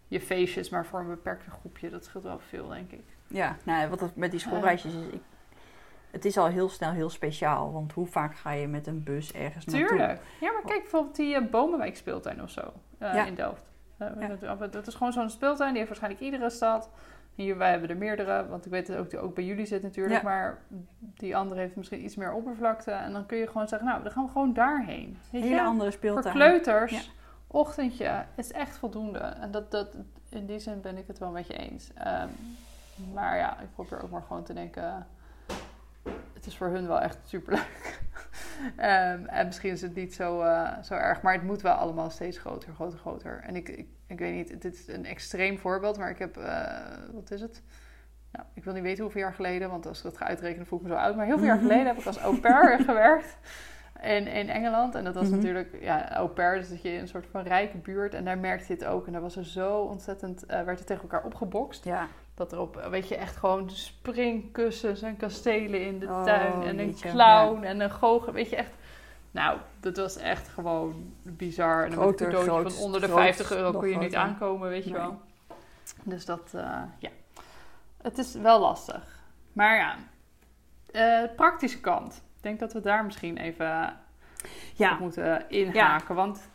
[0.07, 3.03] je feestjes maar voor een beperkt groepje, dat scheelt wel veel, denk ik.
[3.27, 5.21] Ja, nou, wat met die schoolreisjes is, ik,
[6.11, 7.71] het is al heel snel heel speciaal.
[7.73, 9.87] Want hoe vaak ga je met een bus ergens naartoe?
[9.87, 10.21] Tuurlijk.
[10.39, 13.25] Ja, maar kijk bijvoorbeeld die eh, Bomenwijk speeltuin of zo eh, Ja.
[13.25, 13.65] in Delft.
[13.97, 14.07] Eh,
[14.41, 14.55] Ja.
[14.55, 16.89] dat, dat is gewoon zo'n speeltuin, die heeft waarschijnlijk iedere stad.
[17.35, 19.81] Hier, wij hebben er meerdere, want ik weet dat ook, die ook bij jullie zit
[19.83, 20.15] natuurlijk.
[20.15, 20.23] Ja.
[20.23, 20.57] Maar
[20.99, 22.91] die andere heeft misschien iets meer oppervlakte.
[22.91, 25.17] En dan kun je gewoon zeggen, nou, dan gaan we gewoon daarheen.
[25.31, 25.61] Weet Hele je?
[25.61, 26.33] andere Voor speeltuin.
[26.35, 27.01] kleuters, Ja.
[27.47, 29.19] ochtendje, is echt voldoende.
[29.19, 29.95] En dat, dat,
[30.29, 31.91] in die zin ben ik het wel met je eens.
[31.93, 32.27] Ehm,
[33.13, 35.07] maar ja, ik probeer ook maar gewoon te denken...
[36.33, 37.99] Het is voor hun wel echt superleuk.
[38.75, 42.09] Ehm, en misschien is het niet zo, eh, zo erg, maar het moet wel allemaal
[42.09, 43.39] steeds groter, groter, groter.
[43.43, 46.63] En ik, ik, ik weet niet, dit is een extreem voorbeeld, maar ik heb, eh,
[47.13, 47.63] wat is het?
[48.31, 50.79] Nou, ik wil niet weten hoeveel jaar geleden, want als ik dat ga uitrekenen voel
[50.79, 51.15] ik me zo oud.
[51.15, 53.37] Maar heel veel jaar geleden heb ik als au pair gewerkt
[54.01, 54.95] in, in Engeland.
[54.95, 55.35] En dat was Mhm.
[55.35, 58.13] natuurlijk, ja, au pair, dus dat je in een soort van rijke buurt.
[58.13, 59.05] En daar merkte je het ook.
[59.05, 61.83] En daar was er zo ontzettend, eh, werd er tegen elkaar opgebokst.
[61.83, 66.63] Ja, Dat er op, weet je, echt gewoon springkussens en kastelen in de Oh, tuin.
[66.63, 68.33] En een clown en een goochel.
[68.33, 68.71] Weet je, echt...
[69.31, 71.83] Nou, dat was echt gewoon bizar.
[71.85, 74.83] En een cadeautje groot, van onder de groot, 50 euro kon je niet aankomen, weet
[74.83, 74.99] je Nee.
[74.99, 75.21] wel.
[76.03, 77.09] Dus dat, eh, ja.
[78.01, 79.19] het is wel lastig.
[79.53, 79.95] Maar ja,
[80.91, 82.13] eh, praktische kant.
[82.15, 83.95] Ik denk dat we daar misschien even
[84.75, 84.93] Ja.
[84.93, 86.15] op moeten inhaken.
[86.15, 86.49] Want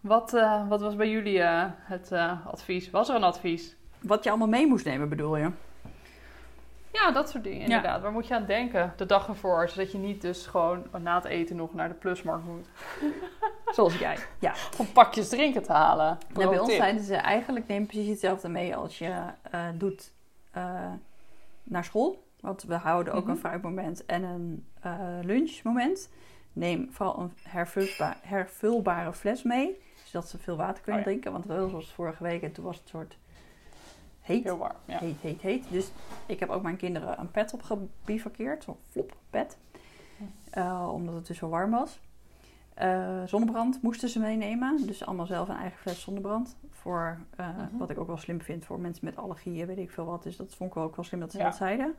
[0.00, 1.40] wat, eh, wat was bij jullie
[1.80, 2.12] het
[2.46, 2.90] advies?
[2.90, 3.76] Was er een advies?
[4.06, 5.50] Wat je allemaal mee moest nemen, bedoel je?
[6.92, 8.02] Ja, dat soort dingen inderdaad.
[8.02, 9.68] Waar moet je aan denken de dag ervoor?
[9.68, 12.66] Zodat je niet dus gewoon na het eten nog naar de plusmarkt moet.
[13.74, 14.16] Zoals jij.
[14.38, 14.54] Ja.
[14.78, 16.18] Om pakjes drinken te halen.
[16.34, 19.14] Nou, bij ons zeiden ze eigenlijk neem precies hetzelfde mee als je
[19.50, 20.12] eh, doet
[20.50, 20.92] eh,
[21.62, 22.24] naar school.
[22.40, 23.30] Want we houden ook Mhm.
[23.30, 26.10] een fruitmoment en een eh, lunchmoment.
[26.52, 29.82] Neem vooral een hervulba- hervulbare fles mee.
[30.04, 31.12] Zodat ze veel water kunnen Oh ja.
[31.12, 31.32] drinken.
[31.32, 33.16] Want wel zoals vorige week en toen was het soort
[34.24, 34.44] heet.
[34.44, 34.98] Heel warm, ja.
[34.98, 35.64] Heet, heet, heet.
[35.70, 35.90] Dus
[36.26, 38.64] ik heb ook mijn kinderen een pet opgebivakkeerd.
[38.64, 39.58] Zo'n flop pet.
[40.50, 42.00] Eh, omdat het dus zo warm was.
[42.74, 44.86] Eh, zonnebrand moesten ze meenemen.
[44.86, 46.56] Dus allemaal zelf een eigen fles zonnebrand.
[46.70, 47.76] Voor, eh, Mhm.
[47.76, 50.22] wat ik ook wel slim vind voor mensen met allergieën, weet ik veel wat.
[50.22, 51.44] Dus dat vond ik wel ook wel slim dat ze Ja.
[51.44, 51.94] dat zeiden.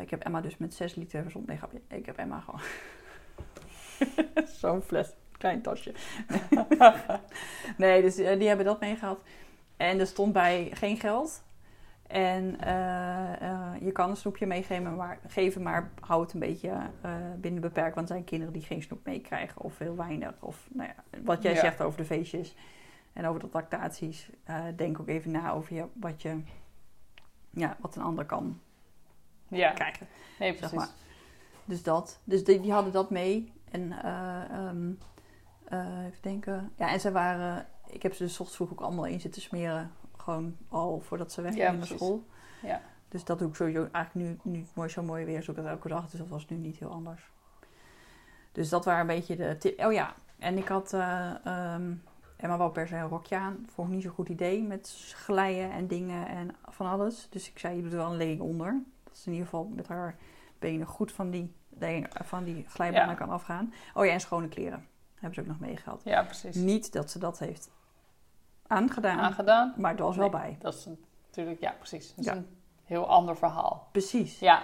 [0.00, 1.42] Ik heb Emma dus met 6 liter zon...
[1.46, 1.80] Nee, grapje.
[1.88, 2.60] Ik heb Emma gewoon...
[4.60, 5.12] Zo'n fles.
[5.38, 5.92] Klein tasje.
[7.76, 9.20] nee, dus die hebben dat meegehad.
[9.76, 11.42] En er stond bij geen geld.
[12.06, 16.68] En eh, eh, je kan een snoepje meegeven, maar, geven, maar hou het een beetje
[17.00, 17.94] eh, binnen beperkt.
[17.94, 20.34] Want er zijn kinderen die geen snoep meekrijgen of heel weinig.
[20.40, 21.60] Of nou ja, wat jij Ja.
[21.60, 22.56] zegt over de feestjes
[23.12, 24.30] en over de lactaties.
[24.44, 26.40] eh, denk ook even na over je, wat, je,
[27.50, 28.60] ja, wat een ander kan
[29.48, 30.06] Ja, krijgen.
[30.38, 30.78] nee, zeg precies.
[30.78, 30.88] maar.
[31.64, 32.20] Dus dat.
[32.24, 33.52] Dus die, die hadden dat mee.
[33.70, 34.70] En eh,
[36.04, 36.72] even denken.
[36.76, 37.66] Ja, en ze waren...
[37.94, 39.92] Ik heb ze dus 's ochtends vroeg ook allemaal in zitten smeren.
[40.16, 42.24] Gewoon al voordat ze weggingen Ja, naar school.
[42.62, 42.80] Ja.
[43.08, 45.64] Dus dat doe ik sowieso eigenlijk nu, nu mooi, zo mooi weer is ook dat
[45.64, 46.10] elke dag.
[46.10, 47.30] Dus dat was nu niet heel anders.
[48.52, 49.84] Dus dat waren een beetje de tip.
[49.84, 50.92] Oh ja, en ik had...
[50.92, 51.92] eh ehm,
[52.36, 53.66] Emma wou per se een rokje aan.
[53.74, 57.26] Vond ik niet zo'n goed idee met glijden en dingen en van alles.
[57.30, 58.82] Dus ik zei, je doet er wel een legging onder.
[59.04, 60.16] Dat ze in ieder geval met haar
[60.58, 61.54] benen goed van die,
[62.24, 63.14] van die glijbanen Ja.
[63.14, 63.72] kan afgaan.
[63.94, 64.86] Oh ja, en schone kleren.
[65.14, 66.00] Hebben ze ook nog meegehad.
[66.04, 66.56] Ja, precies.
[66.56, 67.70] Niet dat ze dat heeft
[68.66, 69.74] aangedaan, Aangedaan.
[69.76, 70.56] maar het was wel bij.
[70.60, 70.88] Dat is
[71.26, 72.08] natuurlijk, ja, precies.
[72.08, 72.32] Dat is Ja.
[72.36, 72.46] een
[72.84, 73.88] heel ander verhaal.
[73.92, 74.38] Precies.
[74.38, 74.62] Ja.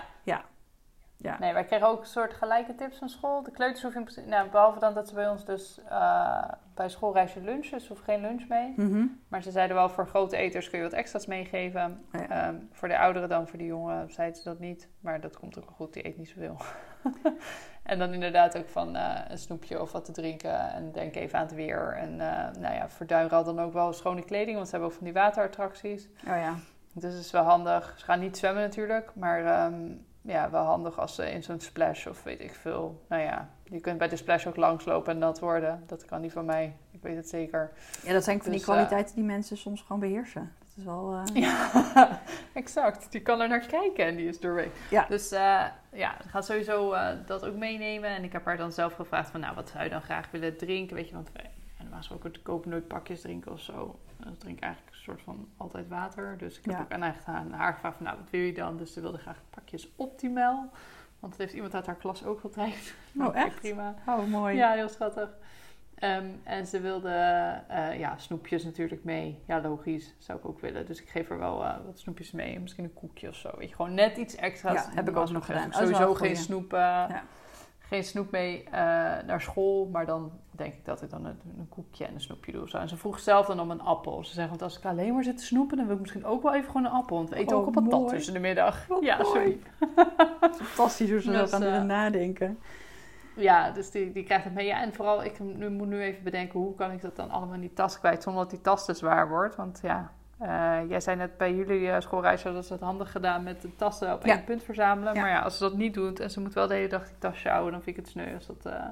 [1.23, 1.37] Ja.
[1.39, 3.43] Nee, wij kregen ook een soort gelijke tips van school.
[3.43, 7.73] De kleuters hoeven nou, behalve dan dat ze bij ons dus eh, bij schoolreisje lunchen,
[7.73, 8.73] dus ze hoeven geen lunch mee.
[8.77, 9.07] Mhm.
[9.29, 12.05] Maar ze zeiden wel, voor grote eters kun je wat extra's meegeven.
[12.13, 12.29] Ja.
[12.29, 14.89] Ehm, voor de ouderen dan, voor de jongen zeiden ze dat niet.
[15.01, 16.57] Maar dat komt ook wel goed, die eet niet zoveel.
[17.83, 20.73] en dan inderdaad ook van eh, een snoepje of wat te drinken.
[20.73, 21.93] En denk even aan het weer.
[21.97, 24.55] En eh, nou ja, voor Duinrad dan ook wel schone kleding.
[24.55, 26.09] Want ze hebben ook van die waterattracties.
[26.29, 26.55] Oh ja.
[26.93, 27.95] Dus het is wel handig.
[27.97, 29.11] Ze gaan niet zwemmen natuurlijk.
[29.15, 33.05] Maar ehm, ja, wel handig als ze in zo'n splash of weet ik veel.
[33.09, 35.83] Nou ja, je kunt bij de splash ook langslopen en nat worden.
[35.87, 36.77] Dat kan niet van mij.
[36.91, 37.71] Ik weet het zeker.
[38.03, 40.53] Ja, dat zijn van die Dus, eh, kwaliteiten die mensen soms gewoon beheersen.
[40.59, 41.15] Dat is wel...
[41.35, 41.71] eh, Ja,
[42.53, 43.13] exact.
[43.13, 44.71] Die kan er naar kijken en die is doorwee.
[44.91, 45.07] Ja.
[45.09, 46.95] Dus eh, ja, ik ga sowieso
[47.27, 48.11] dat ook meenemen.
[48.11, 50.57] En ik heb haar dan zelf gevraagd van, nou, wat zou je dan graag willen
[50.57, 50.97] drinken?
[50.97, 51.31] Weet je, want
[52.03, 53.99] ja, normaal gesproken kopen nooit pakjes drinken of zo.
[54.33, 56.39] Ik drink eigenlijk een soort van altijd water.
[56.39, 56.81] Dus ik heb Ja.
[56.81, 58.77] ook aan haar, aan haar gevraagd van, nou, wat wil je dan?
[58.77, 60.71] Dus ze wilde graag pakjes optimaal.
[61.19, 62.95] Want dat heeft iemand uit haar klas ook getraind.
[63.21, 63.61] Oh, echt?
[63.61, 63.95] Prima.
[64.07, 64.57] Oh, mooi.
[64.57, 65.29] Ja, heel schattig.
[65.95, 67.09] Ehm, en ze wilde
[67.69, 69.43] eh, ja, snoepjes natuurlijk mee.
[69.47, 70.15] Ja, logisch.
[70.19, 70.87] Zou ik ook willen.
[70.87, 72.61] Dus ik geef er wel eh, wat snoepjes mee.
[72.61, 73.51] Misschien een koekje of zo.
[73.59, 74.75] Weet je, gewoon net iets extra's.
[74.85, 75.73] Ja, heb ik ook nog gedaan.
[75.73, 76.35] Sowieso een geen goeie.
[76.35, 77.05] snoep, eh,
[77.91, 78.73] geen snoep mee eh,
[79.27, 79.89] naar school.
[79.93, 82.69] Maar dan denk ik dat ik dan een, een koekje en een snoepje doe.
[82.69, 82.77] zo.
[82.77, 84.25] En ze vroeg zelf dan om een appel.
[84.25, 85.77] Ze zegt, want als ik alleen maar zit te snoepen...
[85.77, 87.17] dan wil ik misschien ook wel even gewoon een appel.
[87.17, 88.87] Want we eten Oh, ook een patat tussen de middag.
[88.87, 89.27] Wat ja, mooi.
[89.27, 89.61] sorry.
[90.63, 92.59] Fantastisch hoe ze Dus, zo gaan eh, nadenken.
[93.37, 94.67] Ja, dus die, die krijgt het mee.
[94.67, 97.55] Ja, en vooral, ik nu, moet nu even bedenken, hoe kan ik dat dan allemaal
[97.55, 99.57] in die tas kwijt, zonder dat die tas te zwaar wordt.
[99.57, 103.43] Want ja, eh, jij zei net bij jullie uh, schoolreis, hadden ze het handig gedaan
[103.43, 104.35] met de tassen op Ja.
[104.35, 105.15] één punt verzamelen.
[105.15, 105.21] Ja.
[105.21, 107.19] Maar ja, als ze dat niet doet en ze moet wel de hele dag die
[107.19, 108.85] tas sjouwen, dan vind ik het sneu als dat eh,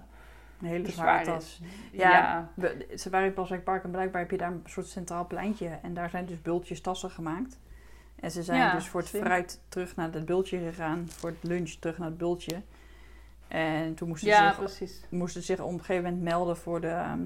[0.60, 1.60] Een hele zware tas.
[1.92, 2.10] Ja.
[2.10, 2.48] Ja.
[2.54, 5.78] We- ze waren in Paswijk Park en blijkbaar heb je daar een soort centraal pleintje.
[5.82, 7.58] En daar zijn dus bultjes tassen gemaakt.
[8.20, 9.22] En ze zijn dus voor het slim.
[9.24, 11.06] fruit terug naar het bultje gegaan.
[11.10, 12.62] Voor het lunch terug naar het bultje.
[13.48, 15.04] En toen moesten, ze, zich, precies.
[15.10, 17.20] moesten ze zich op een gegeven moment melden voor, de, ehm,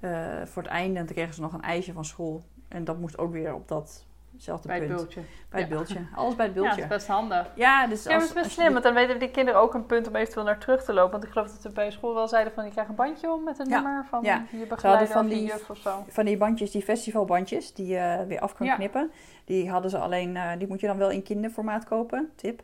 [0.00, 0.98] eh, voor het einde.
[0.98, 2.42] En toen kregen ze nog een ijsje van school.
[2.68, 5.14] En dat moest ook weer op datzelfde Bij het punt.
[5.50, 5.76] Bij het Ja.
[5.76, 5.98] bultje.
[6.14, 7.50] Alles bij het Ja, dat is best handig.
[7.54, 9.74] Ja, dus Ja, als, het is best je slim, want dan weten die kinderen ook
[9.74, 11.10] een punt om eventueel naar terug te lopen.
[11.10, 13.44] Want ik geloof dat ze bij school wel zeiden van, je krijgt een bandje om
[13.44, 14.44] met een Ja, nummer van ja.
[14.50, 16.04] je begeleider van of je die- juf of zo.
[16.08, 18.74] van die bandjes, die festivalbandjes, die je weer af kan Ja.
[18.74, 19.10] knippen.
[19.44, 22.62] Die hadden ze alleen, eh, die moet je dan wel in kinderformaat kopen, tip.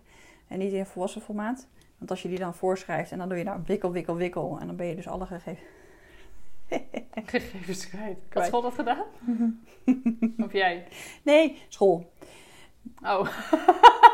[0.48, 1.66] En niet in volwassen formaat.
[1.98, 4.56] Want als je die dan voorschrijft en dan doe je nou wikkel, wikkel, wikkel.
[4.60, 5.60] En dan ben je dus alle gegevens
[7.26, 8.18] Gegevens kwijt.
[8.32, 9.04] Had school dat gedaan?
[10.44, 10.86] of jij?
[11.22, 12.12] Nee, school.
[13.02, 13.28] Oh.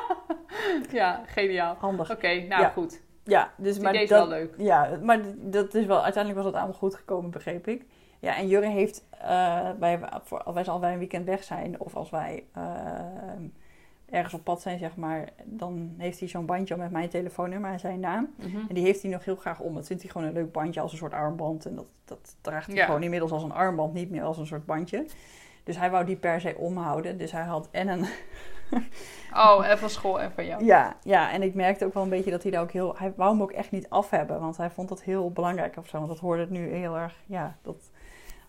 [0.90, 1.74] ja, geniaal.
[1.78, 2.10] Handig.
[2.10, 2.68] Oké, nou Ja.
[2.68, 3.00] goed.
[3.24, 4.54] Ja, dus maar dat, wel leuk.
[4.58, 7.84] Ja, maar dat is wel, uiteindelijk was het allemaal goed gekomen, begreep ik.
[8.20, 11.96] Ja, en Jurre heeft, eh bij, voor, als wij al een weekend weg zijn of
[11.96, 12.62] als wij eh,
[14.10, 17.70] ergens op pad zijn, zeg maar, dan heeft hij zo'n bandje om met mijn telefoonnummer
[17.72, 18.34] en zijn naam.
[18.36, 18.56] Mhm.
[18.68, 19.74] En die heeft hij nog heel graag om.
[19.74, 21.66] Dat vindt hij gewoon een leuk bandje als een soort armband.
[21.66, 22.84] En dat, dat draagt hij Ja.
[22.84, 25.06] gewoon inmiddels als een armband, niet meer als een soort bandje.
[25.64, 27.18] Dus hij wou die per se omhouden.
[27.18, 28.06] Dus hij had en een
[29.34, 30.64] Oh, en van school en van jou.
[30.64, 32.94] Ja, ja, en ik merkte ook wel een beetje dat hij daar ook heel...
[32.98, 35.88] Hij wou hem ook echt niet af hebben, want hij vond dat heel belangrijk of
[35.88, 35.96] zo.
[35.96, 37.89] Want dat hoorde het nu heel erg, ja, dat...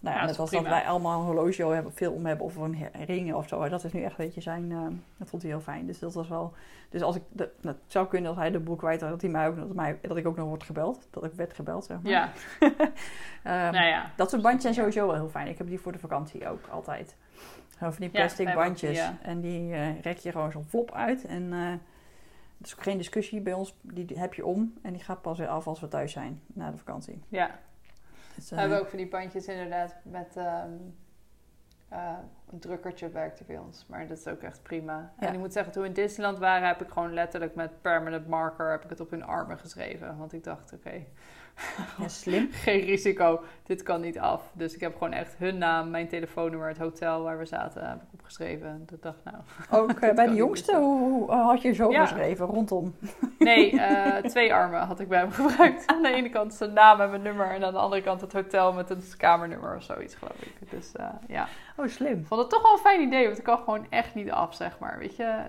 [0.02, 2.56] Nou ja, net dat als dat wij allemaal een horloge hebben, veel om hebben of
[2.56, 3.70] een he- ring of zo.
[3.70, 4.72] Dat is nu echt, weet je, zijn...
[4.72, 4.82] eh,
[5.18, 5.86] dat vond hij heel fijn.
[5.86, 6.54] Dus dat was wel...
[6.90, 7.22] Dus als ik...
[7.30, 9.56] De, nou, het zou kunnen als hij de boek kwijt had, dat, hij mij ook,
[9.56, 11.08] dat, mij, dat ik ook nog word gebeld.
[11.12, 12.12] Dat ik werd gebeld, zeg maar.
[12.12, 12.32] Ja,
[13.44, 14.12] Ehm, nou ja.
[14.16, 15.48] dat soort bandjes zijn sowieso wel heel fijn.
[15.48, 17.16] Ik heb die voor de vakantie ook altijd.
[17.78, 18.98] Van die plastic bandjes.
[18.98, 19.18] ja.
[19.22, 21.26] En die eh, rek je gewoon zo'n flop uit.
[21.26, 21.60] En eh
[22.60, 23.76] er is ook geen discussie bij ons.
[23.82, 24.74] Die heb je om.
[24.82, 27.22] En die gaat pas weer af als we thuis zijn na de vakantie.
[27.28, 27.60] Ja,
[28.36, 30.74] Dus, we eh, hebben ook van die bandjes inderdaad met ehm,
[31.92, 32.00] eh,
[32.52, 33.86] een drukkertje werkte bij ons.
[33.90, 35.12] Maar dat is ook echt prima.
[35.20, 35.28] Ja.
[35.28, 38.28] En ik moet zeggen, toen we in Disneyland waren, heb ik gewoon letterlijk met permanent
[38.28, 40.18] marker heb ik het op hun armen geschreven.
[40.18, 40.92] Want ik dacht, oké,
[41.98, 42.48] ja, slim.
[42.52, 44.52] geen risico, dit kan niet af.
[44.54, 48.02] Dus ik heb gewoon echt hun naam, mijn telefoonnummer, het hotel waar we zaten, heb
[48.02, 48.68] ik opgeschreven.
[48.68, 49.38] En ik dacht, nou,
[49.84, 52.02] Ook eh, bij de jongste, hoe, hoe had je zo Ja.
[52.06, 52.96] geschreven rondom?
[53.40, 55.88] Nee, eh, twee armen had ik bij hem gebruikt.
[55.88, 57.52] Aan de ene kant zijn naam en mijn nummer.
[57.52, 60.70] En aan de andere kant het hotel met een kamernummer of zoiets, geloof ik.
[60.72, 62.20] Dus eh, ja, Oh, slim.
[62.20, 63.26] ik vond het toch wel een fijn idee.
[63.26, 64.98] Want ik kan gewoon echt niet af, zeg maar.
[65.00, 65.44] Weet je,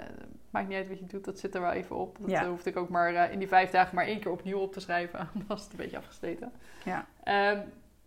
[0.51, 1.25] maakt niet uit wat je doet.
[1.25, 2.17] Dat zit er wel even op.
[2.21, 2.49] Dat Ja.
[2.49, 4.81] hoefde ik ook maar eh, in die vijf dagen maar één keer opnieuw op te
[4.81, 5.19] schrijven.
[5.35, 6.53] Dan was het een beetje afgesteten.
[6.85, 7.07] Ja.
[7.25, 7.61] Ehm,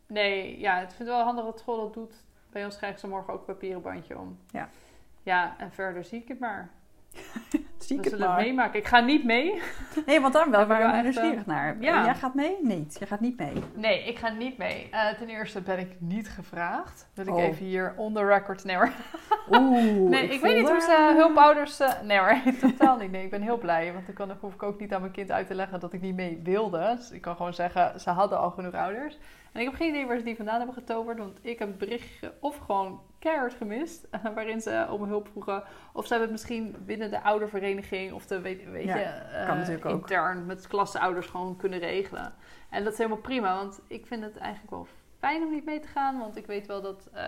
[0.08, 2.24] nee, ja, ik vind het wel handig dat school dat doet.
[2.50, 4.40] Bij ons krijgen ze morgen ook een papieren bandje om.
[4.50, 4.70] Ja.
[5.24, 6.70] Ja, en verder zie ik het maar.
[7.86, 8.42] Zie ik we het maar.
[8.42, 8.80] meemaken.
[8.80, 9.62] Ik ga niet mee.
[10.06, 11.78] Nee, want daar wel ik waren we echt, nieuwsgierig eh, naar.
[11.80, 12.04] ja.
[12.06, 12.56] Jij gaat mee?
[12.62, 12.96] Niet.
[13.00, 13.54] Je gaat niet mee.
[13.74, 14.88] Nee, ik ga niet mee.
[14.92, 17.08] Eh, ten eerste ben ik niet gevraagd.
[17.14, 17.44] Wil ik Oh.
[17.44, 18.64] even hier on the record...
[18.64, 18.92] Nee, hoor.
[19.52, 21.80] Oeh, nee ik, weet niet hoe ze hulpouders...
[21.80, 23.12] eh, nee hoor, totaal niet.
[23.12, 23.94] Nee, ik ben heel blij.
[23.94, 26.02] Want dan kan, hoef ik ook niet aan mijn kind uit te leggen dat ik
[26.02, 26.94] niet mee wilde.
[26.98, 29.18] Dus ik kan gewoon zeggen, ze hadden al genoeg ouders.
[29.56, 31.18] En ik heb geen idee waar ze die vandaan hebben getoverd.
[31.18, 34.08] Want ik heb het berichtje of gewoon keihard gemist.
[34.36, 35.64] waarin ze om hulp vroegen.
[35.94, 38.14] Of ze hebben het misschien binnen de oudervereniging...
[38.14, 39.86] Of de, weet, weet Ja, je, eh, ook.
[39.86, 42.34] intern met klasseouders gewoon kunnen regelen.
[42.70, 43.56] En dat is helemaal prima.
[43.56, 44.88] Want ik vind het eigenlijk wel
[45.20, 46.20] fijn om niet mee te gaan.
[46.20, 47.24] Want ik weet wel dat eh,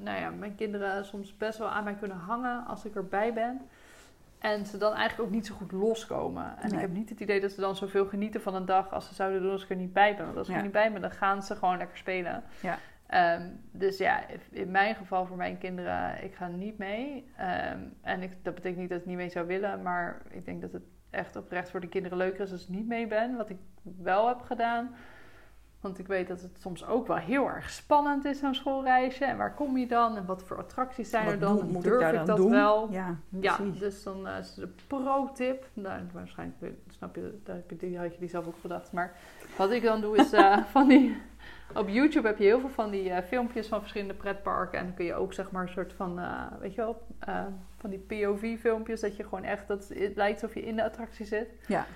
[0.00, 3.68] nou ja, mijn kinderen soms best wel aan mij kunnen hangen als ik erbij ben.
[4.44, 6.44] En ze dan eigenlijk ook niet zo goed loskomen.
[6.58, 6.72] En Nee.
[6.74, 9.14] ik heb niet het idee dat ze dan zoveel genieten van een dag als ze
[9.14, 10.24] zouden doen als ik er niet bij ben.
[10.24, 10.58] Want als ik Ja.
[10.58, 12.42] er niet bij ben, dan gaan ze gewoon lekker spelen.
[12.62, 12.78] Ja.
[13.06, 17.30] Ehm, dus ja, in mijn geval voor mijn kinderen, ik ga niet mee.
[17.36, 19.82] Ehm, en ik, dat betekent niet dat ik niet mee zou willen.
[19.82, 22.86] Maar ik denk dat het echt oprecht voor de kinderen leuker is als ik niet
[22.86, 23.36] mee ben.
[23.36, 23.58] Wat ik
[24.02, 24.94] wel heb gedaan.
[25.84, 29.24] Want ik weet dat het soms ook wel heel erg spannend is, zo'n schoolreisje.
[29.24, 30.16] En waar kom je dan?
[30.16, 31.56] En wat voor attracties zijn Wat er dan?
[31.56, 32.50] doe- moet durf daar ik dan dat doen?
[32.50, 32.88] wel?
[32.92, 35.64] Ja, Ja, dus dan eh, is de pro-tip.
[35.72, 38.92] Nou, waarschijnlijk snap je, daar heb je, die had je die zelf ook gedacht.
[38.92, 39.12] Maar
[39.56, 41.16] wat ik dan doe is eh, van die...
[41.74, 44.78] Op YouTube heb je heel veel van die eh, filmpjes van verschillende pretparken.
[44.78, 46.20] En dan kun je ook zeg maar een soort van,
[46.60, 47.06] weet je wel,
[47.78, 49.00] van die POV-filmpjes.
[49.00, 51.48] Dat je gewoon echt, dat het lijkt alsof je in de attractie zit.
[51.66, 51.86] Ja.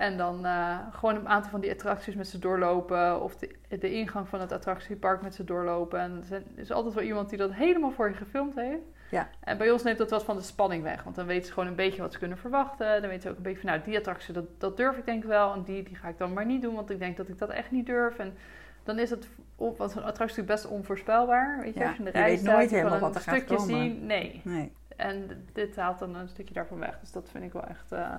[0.00, 3.22] En dan eh, gewoon een aantal van die attracties met ze doorlopen.
[3.22, 6.00] Of de, de ingang van het attractiepark met ze doorlopen.
[6.00, 8.82] En er is altijd wel iemand die dat helemaal voor je gefilmd heeft.
[9.10, 9.28] Ja.
[9.40, 11.02] En bij ons neemt dat wat van de spanning weg.
[11.02, 13.00] Want dan weten ze gewoon een beetje wat ze kunnen verwachten.
[13.00, 15.22] Dan weten ze ook een beetje van, nou, die attractie, dat, dat durf ik denk
[15.22, 15.54] ik wel.
[15.54, 17.48] En die, die ga ik dan maar niet doen, want ik denk dat ik dat
[17.48, 18.18] echt niet durf.
[18.18, 18.34] En
[18.82, 21.60] dan is het, want een attractie best onvoorspelbaar.
[21.60, 23.14] Weet je, Ja, als je in de je rij weet staat, nooit helemaal een wat
[23.14, 23.74] er gaat stukje komen.
[23.80, 24.06] zien.
[24.06, 24.40] Nee.
[24.44, 24.72] Nee.
[24.96, 26.98] En dit haalt dan een stukje daarvan weg.
[27.00, 27.92] Dus dat vind ik wel echt...
[27.92, 28.14] eh,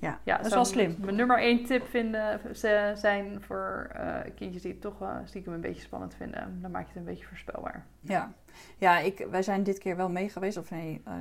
[0.00, 0.96] Ja, ja, dat is wel slim.
[0.98, 5.52] Mijn nummer één tip vinden, ze- zijn voor eh, kindjes die het toch wel stiekem
[5.52, 6.58] een beetje spannend vinden.
[6.62, 7.84] Dan maak je het een beetje voorspelbaar.
[8.00, 8.32] Ja,
[8.78, 10.56] ja ik, wij zijn dit keer wel mee geweest.
[10.56, 11.20] Of nee, eh, eh,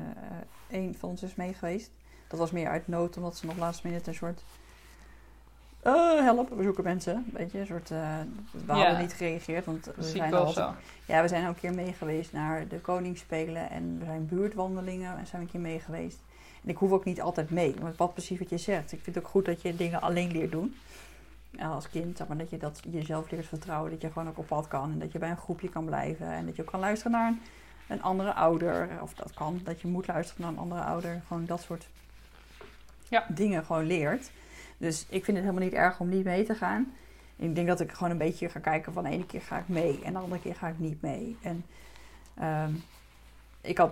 [0.72, 1.92] één van ons is mee geweest.
[2.28, 4.44] Dat was meer uit nood, omdat ze nog laatst minute een soort...
[5.82, 7.26] eh help, we zoeken mensen.
[7.34, 7.90] Weet je, een soort...
[7.90, 7.96] we
[8.68, 8.74] Ja.
[8.74, 10.48] hadden niet gereageerd, want we Ziek zijn al...
[10.48, 10.74] zo.
[11.06, 13.70] Ja, we zijn ook een keer mee geweest naar de Koningsspelen.
[13.70, 16.20] En we zijn buurtwandelingen en zijn een keer mee geweest.
[16.64, 17.76] En ik hoef ook niet altijd mee.
[17.80, 18.92] Want wat precies wat je zegt.
[18.92, 20.76] Ik vind het ook goed dat je dingen alleen leert doen.
[21.60, 23.92] Als kind, maar, dat je dat jezelf leert vertrouwen.
[23.92, 24.92] Dat je gewoon ook op pad kan.
[24.92, 26.28] En dat je bij een groepje kan blijven.
[26.28, 27.40] En dat je ook kan luisteren naar een,
[27.88, 28.90] een andere ouder.
[29.02, 31.22] Of dat kan, dat je moet luisteren naar een andere ouder.
[31.28, 31.88] Gewoon dat soort
[33.08, 33.26] Ja.
[33.30, 34.32] dingen gewoon leert.
[34.78, 36.94] Dus ik vind het helemaal niet erg om niet mee te gaan.
[37.36, 39.68] Ik denk dat ik gewoon een beetje ga kijken van de ene keer ga ik
[39.68, 41.38] mee en de andere keer ga ik niet mee.
[41.42, 41.66] En
[42.34, 42.72] ehm,
[43.62, 43.92] ik, had,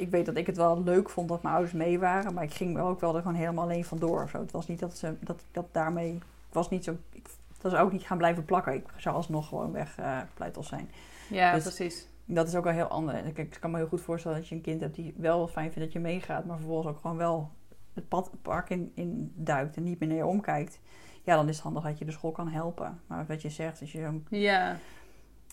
[0.00, 2.54] ik weet dat ik het wel leuk vond dat mijn ouders mee waren, maar ik
[2.54, 4.22] ging er ook wel er gewoon helemaal alleen vandoor.
[4.22, 4.40] Of zo.
[4.40, 7.28] Het was niet dat, ze, dat ik dat daarmee, ik was niet zo, ik
[7.60, 8.74] was ook niet gaan blijven plakken.
[8.74, 9.98] Ik zou alsnog gewoon weg
[10.34, 10.90] pleitels zijn.
[11.30, 12.08] Ja, Dus- precies.
[12.30, 13.22] Dat is ook wel heel anders.
[13.22, 15.72] Ik, ik kan me heel goed voorstellen dat je een kind hebt die wel fijn
[15.72, 17.50] vindt dat je meegaat, maar vervolgens ook gewoon wel
[17.94, 20.80] het pad, het park in, in duikt en niet meer naar je omkijkt.
[21.22, 23.00] Ja, dan is het handig dat je de school kan helpen.
[23.06, 24.76] Maar wat je zegt, als je zo'n Ja,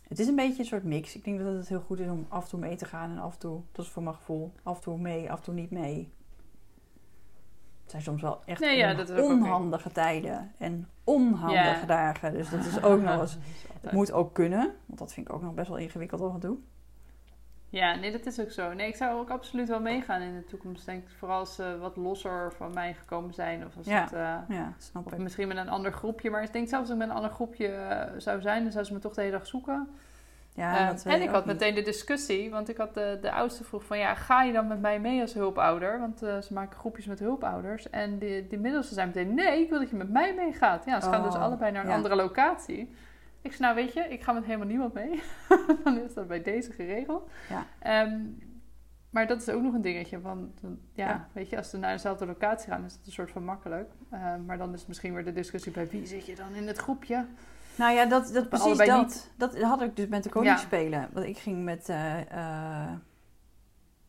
[0.07, 1.15] het is een beetje een soort mix.
[1.15, 3.17] Ik denk dat het heel goed is om af en toe mee te gaan en
[3.19, 5.53] af en toe, dat is voor mijn gevoel, af en toe mee, af en toe
[5.53, 6.13] niet mee.
[7.81, 11.85] Het zijn soms wel echt Nee, ja, onhandige tijden en onhandige Ja.
[11.85, 12.33] dagen.
[12.33, 13.37] Dus dat is ook nog eens.
[13.81, 16.39] Het moet ook kunnen, want dat vind ik ook nog best wel ingewikkeld af en
[16.39, 16.57] toe.
[17.75, 18.73] Ja, nee, dat is ook zo.
[18.73, 20.85] Nee, ik zou ook absoluut wel meegaan in de toekomst.
[20.85, 21.03] Denk.
[21.17, 23.65] Vooral als ze wat losser van mij gekomen zijn.
[23.65, 24.01] Of als Ja.
[24.03, 25.17] het, eh, Ja, snap ik.
[25.19, 26.29] misschien met een ander groepje.
[26.29, 28.85] Maar ik denk zelfs als ik met een ander groepje eh, zou zijn, dan zou
[28.85, 29.87] ze me toch de hele dag zoeken.
[30.53, 31.53] Ja, weet en ik had niet.
[31.53, 34.67] meteen de discussie, want ik had de, de oudste vroeg van ja, ga je dan
[34.67, 35.99] met mij mee als hulpouder?
[35.99, 37.89] Want eh, ze maken groepjes met hulpouders.
[37.89, 40.85] En die, die middelste zei meteen nee, ik wil dat je met mij meegaat.
[40.85, 41.95] Ja, ze gaan dus Oh, allebei naar een ja.
[41.95, 42.93] andere locatie.
[43.45, 45.21] Ik zei nou weet je, ik ga met helemaal niemand mee.
[45.83, 47.29] dan is dat bij deze geregeld.
[47.49, 47.65] Ja.
[47.79, 48.19] Ehm,
[49.09, 50.21] maar dat is ook nog een dingetje.
[50.21, 51.27] Want ja, Ja.
[51.33, 53.91] weet je, als ze naar dezelfde locatie gaan, is het een soort van makkelijk.
[54.11, 56.67] Ehm, maar dan is het misschien weer de discussie bij wie zit je dan in
[56.67, 57.25] het groepje?
[57.75, 59.01] Nou ja, dat, dat precies dat.
[59.07, 59.31] niet.
[59.37, 60.35] Dat had ik dus met de Ja.
[60.35, 61.09] koningsspelen.
[61.13, 61.89] Want ik ging met...
[61.89, 62.91] eh, eh,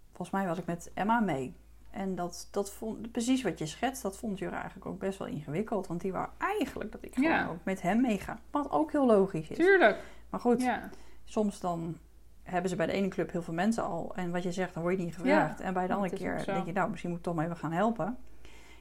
[0.08, 1.56] volgens mij was ik met Emma mee.
[1.96, 5.28] En dat, dat vond, precies wat je schetst, dat vond Jura eigenlijk ook best wel
[5.28, 5.86] ingewikkeld.
[5.86, 7.46] Want die wou eigenlijk dat ik gewoon Ja.
[7.48, 8.38] ook met hem meega.
[8.50, 9.56] Wat ook heel logisch is.
[9.56, 9.98] Tuurlijk.
[10.30, 10.90] Maar goed, Ja.
[11.24, 11.98] soms dan
[12.42, 14.12] hebben ze bij de ene club heel veel mensen al.
[14.14, 15.60] En wat je zegt, dan word je niet gevraagd.
[15.60, 17.72] en bij de andere keer denk je, nou, misschien moet ik toch maar even gaan
[17.72, 18.16] helpen.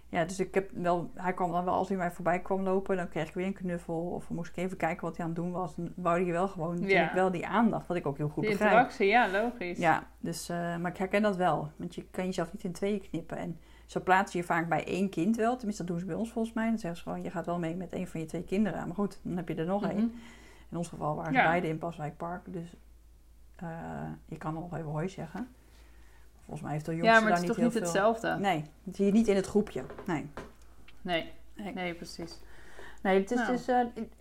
[0.10, 2.96] Ja, dus ik heb wel, hij kwam dan wel, als hij mij voorbij kwam lopen,
[2.98, 3.96] dan kreeg ik weer een knuffel.
[3.96, 5.76] Of moest ik even kijken wat hij aan het doen was.
[5.76, 8.52] Dan wou hij wel gewoon natuurlijk wel die aandacht, wat ik ook heel goed Die
[8.52, 8.72] begrijp.
[8.72, 9.78] interactie, ja, logisch.
[9.78, 11.70] Ja, dus, eh, maar ik herken dat wel.
[11.76, 13.38] Want je kan jezelf niet in tweeën knippen.
[13.38, 15.56] En zo plaats je je vaak bij één kind wel.
[15.56, 16.68] Tenminste, dat doen ze bij ons volgens mij.
[16.70, 18.86] Dan zeggen ze gewoon, je gaat wel mee met een van je twee kinderen.
[18.88, 19.92] Maar goed, dan heb je er nog Mhm.
[19.92, 20.14] één.
[20.72, 21.46] In ons geval waren ze Ja.
[21.48, 22.54] beide in Paswijk Park.
[22.54, 22.76] Dus
[23.56, 23.70] eh,
[24.26, 25.48] je kan nog even hoi zeggen.
[26.46, 28.04] Volgens mij heeft de jongste Ja, maar daar het is niet toch heel niet veel...
[28.12, 28.40] hetzelfde?
[28.48, 29.84] Nee, dat zie je niet in het groepje.
[30.06, 30.30] Nee.
[31.02, 31.74] Nee, Nee.
[31.74, 32.40] nee, precies.
[33.02, 33.52] Nee, het is Nou.
[33.52, 33.68] dus...
[33.68, 34.12] eh, ik,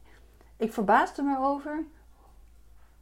[0.56, 1.84] ik verbaasde me over...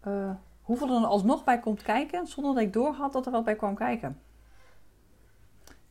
[0.00, 0.30] eh,
[0.62, 2.26] hoeveel er dan alsnog bij komt kijken...
[2.26, 4.20] zonder dat ik doorhad dat er wat bij kwam kijken.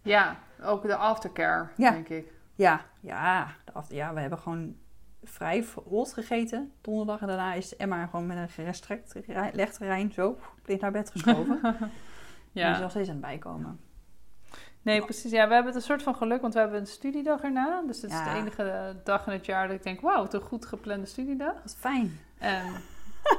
[0.01, 1.91] Ja, ook de aftercare, Ja.
[1.91, 2.33] denk ik.
[2.55, 4.75] Ja, ja, de ja, we hebben gewoon
[5.23, 7.21] vrij rot gegeten donderdag.
[7.21, 9.15] En daarna is Emma gewoon met een gerestrekt
[9.53, 11.59] legterrein zo blind naar bed geschoven.
[12.53, 12.81] En die is Ja.
[12.81, 13.79] nog steeds aan het bijkomen.
[14.81, 15.31] Nee, precies.
[15.31, 17.81] Ja, we hebben het een soort van geluk, want we hebben een studiedag erna.
[17.87, 18.33] Dus dit is Ja.
[18.33, 21.53] de enige dag in het jaar dat ik denk, wauw, wat een goed geplande studiedag.
[21.53, 22.19] Dat is fijn.
[22.39, 22.63] En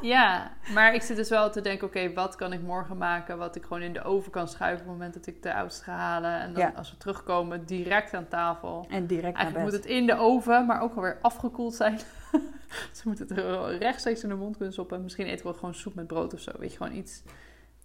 [0.03, 3.39] ja, maar ik zit dus wel te denken, oké, wat kan ik morgen maken?
[3.39, 5.85] Wat ik gewoon in de oven kan schuiven op het moment dat ik de oudste
[5.85, 6.41] ga halen.
[6.41, 6.73] En dan Ja.
[6.77, 8.87] als we terugkomen, direct aan tafel.
[8.91, 9.83] En direct Eigenlijk naar moet bed.
[9.83, 11.99] het in de oven, maar ook alweer afgekoeld zijn.
[12.93, 15.03] Ze moeten het rechtstreeks in de mond kunnen stoppen.
[15.03, 16.51] Misschien eten we gewoon soep met brood of zo.
[16.59, 17.23] Weet je, gewoon iets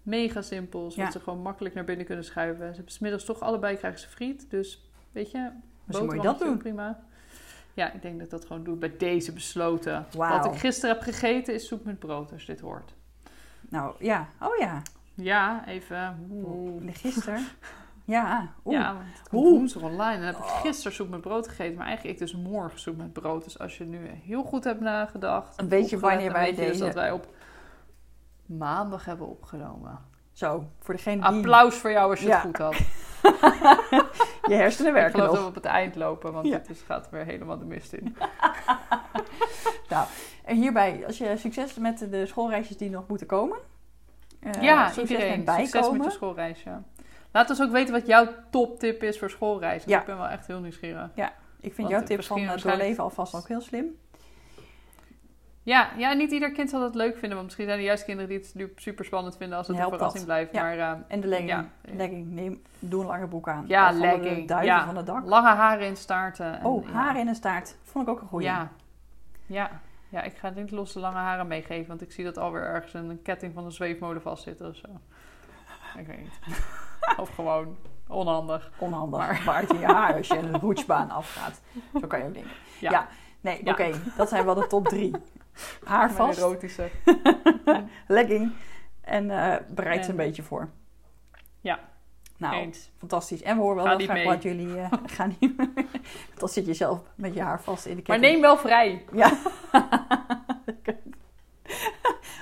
[0.08, 0.96] mega simpels.
[0.96, 1.04] Ja.
[1.04, 2.68] Wat ze gewoon makkelijk naar binnen kunnen schuiven.
[2.70, 4.50] Ze hebben 's middags toch allebei krijgen ze friet.
[4.50, 5.50] Dus weet je,
[5.86, 6.58] moet je dat doen.
[6.58, 7.00] prima.
[7.74, 8.76] Ja, ik denk dat ik dat gewoon doe.
[8.76, 10.06] Bij deze besloten.
[10.16, 12.94] Wat ik gisteren heb gegeten is soep met brood, als je dit hoort.
[13.70, 14.28] Nou, ja.
[14.42, 14.82] Oh ja.
[15.14, 16.28] Ja, even.
[16.32, 16.84] Oeh.
[16.94, 17.46] Gisteren.
[18.06, 18.54] Ja.
[18.66, 18.76] Oeh.
[18.78, 19.58] Ja, want het komt Oeh.
[19.58, 20.14] woensdag online.
[20.14, 21.78] En heb ik gisteren soep met brood gegeten.
[21.78, 23.44] Maar eigenlijk ik dus morgen soep met brood.
[23.44, 25.58] Dus als je nu heel goed hebt nagedacht.
[25.58, 27.28] Dan weet je opgelet, wanneer wij dus deze- dat wij op
[28.48, 30.00] maandag hebben opgenomen.
[30.32, 32.34] Zo, voor degene die Applaus voor jou als je Ja.
[32.36, 32.76] het goed had.
[34.52, 35.42] je hersenen Ik werken geloof dat nog.
[35.44, 36.34] we op het eind lopen.
[36.34, 36.58] Want Ja.
[36.58, 38.16] dit is, gaat weer helemaal de mist in.
[40.46, 43.58] En hierbij, als je succes met de schoolreisjes die nog moeten komen.
[44.40, 45.44] eh, ja, succes iedereen.
[45.44, 46.64] met Succes met je schoolreis.
[46.64, 46.84] Ja.
[47.32, 49.90] Laat ons ook weten wat jouw toptip is voor schoolreizen.
[49.90, 50.00] Ja.
[50.00, 51.10] Ik ben wel echt heel nieuwsgierig.
[51.60, 53.98] Ik vind Want jouw het tip van uh, waarschijnlijk- doorleven alvast ook heel slim.
[55.68, 57.32] Ja, ja, niet ieder kind zal dat leuk vinden.
[57.32, 59.90] Want misschien zijn er juist kinderen die het nu super spannend vinden als het een
[59.90, 60.52] verrassing blijft.
[60.54, 60.62] Ja.
[60.62, 61.50] Maar eh, En de legging.
[61.50, 61.66] Ja.
[61.82, 62.32] legging.
[62.32, 63.64] Neem, doe een lange broek aan.
[63.68, 64.36] Ja, legging.
[64.40, 64.86] De duiven Ja.
[64.86, 65.26] van het dak.
[65.26, 66.60] lange haren in staarten.
[66.60, 67.76] En, Oh, haar in een staart.
[67.84, 68.48] Vond ik ook een goeie.
[68.48, 68.70] Ja.
[69.46, 69.70] ja.
[70.10, 71.88] Ja, ik ga niet losse lange haren meegeven.
[71.88, 74.88] Want ik zie dat alweer ergens een ketting van een zweefmolen vastzitten of zo.
[76.00, 76.40] Ik weet niet.
[77.18, 78.72] of gewoon onhandig.
[78.78, 79.46] Onhandig.
[79.46, 81.62] Maar- in je haar als je een roetsbaan afgaat.
[82.02, 82.52] Zo kan je ook denken.
[82.80, 83.08] Ja.
[83.42, 83.72] Nee, Ja.
[83.72, 83.92] oké.
[84.18, 85.12] Dat zijn wel de top drie.
[85.84, 86.90] Haar vast, erotische.
[88.08, 88.52] legging
[89.02, 90.70] en eh bereid ze En- een beetje voor.
[91.62, 91.80] Ja.
[92.38, 92.92] Nou, Eens.
[92.98, 93.42] fantastisch.
[93.42, 94.26] En we horen wel graag mee.
[94.26, 95.54] wat jullie eh, gaan niet
[96.40, 98.32] dan zit je zelf met je haar vast in de Maar ketting.
[98.32, 99.06] neem wel vrij.
[99.12, 99.32] Ja.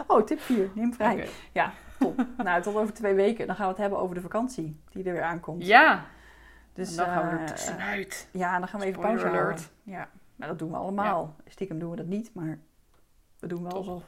[0.08, 0.70] oh, tip 4.
[0.74, 1.28] Neem vrij.
[1.52, 2.26] Ja, top.
[2.38, 3.48] nou, tot over twee weken.
[3.48, 5.66] Dan gaan we het hebben over de vakantie die er weer aankomt.
[5.66, 6.06] Ja,
[6.74, 8.28] Dus dan gaan we eh, er tussenuit.
[8.32, 9.60] Ja, dan gaan we even Spoiler pauze alert.
[9.60, 9.66] houden.
[9.84, 11.36] Ja, nou, dat doen we allemaal.
[11.48, 12.60] Stiekem doen we dat niet, maar
[13.48, 14.04] we doen wel alsof.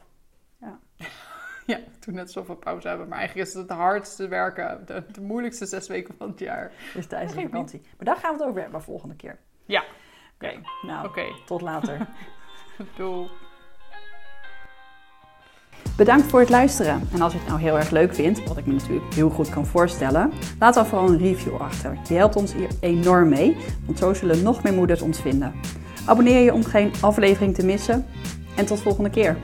[0.60, 0.78] Ja,
[2.00, 3.08] toen net zoveel pauze hebben.
[3.08, 4.82] Maar eigenlijk is het het hardste werken.
[4.86, 6.72] De, de moeilijkste zes weken van het jaar.
[6.94, 7.80] Dus tijdens de vakantie.
[7.80, 9.38] Maar daar gaan we het over hebben volgende keer.
[9.66, 9.84] Ja.
[10.34, 12.06] Oké, nou, tot later.
[12.96, 13.28] doei.
[15.96, 17.08] Bedankt voor het luisteren.
[17.12, 19.48] En als je het nou heel erg leuk vindt, wat ik me natuurlijk heel goed
[19.48, 21.98] kan voorstellen, laat dan vooral een review achter.
[22.08, 25.54] Je helpt ons hier enorm mee, want zo zullen nog meer moeders ons vinden.
[26.06, 28.06] Abonneer je om geen aflevering te missen.
[28.58, 29.36] En tot volgende keer.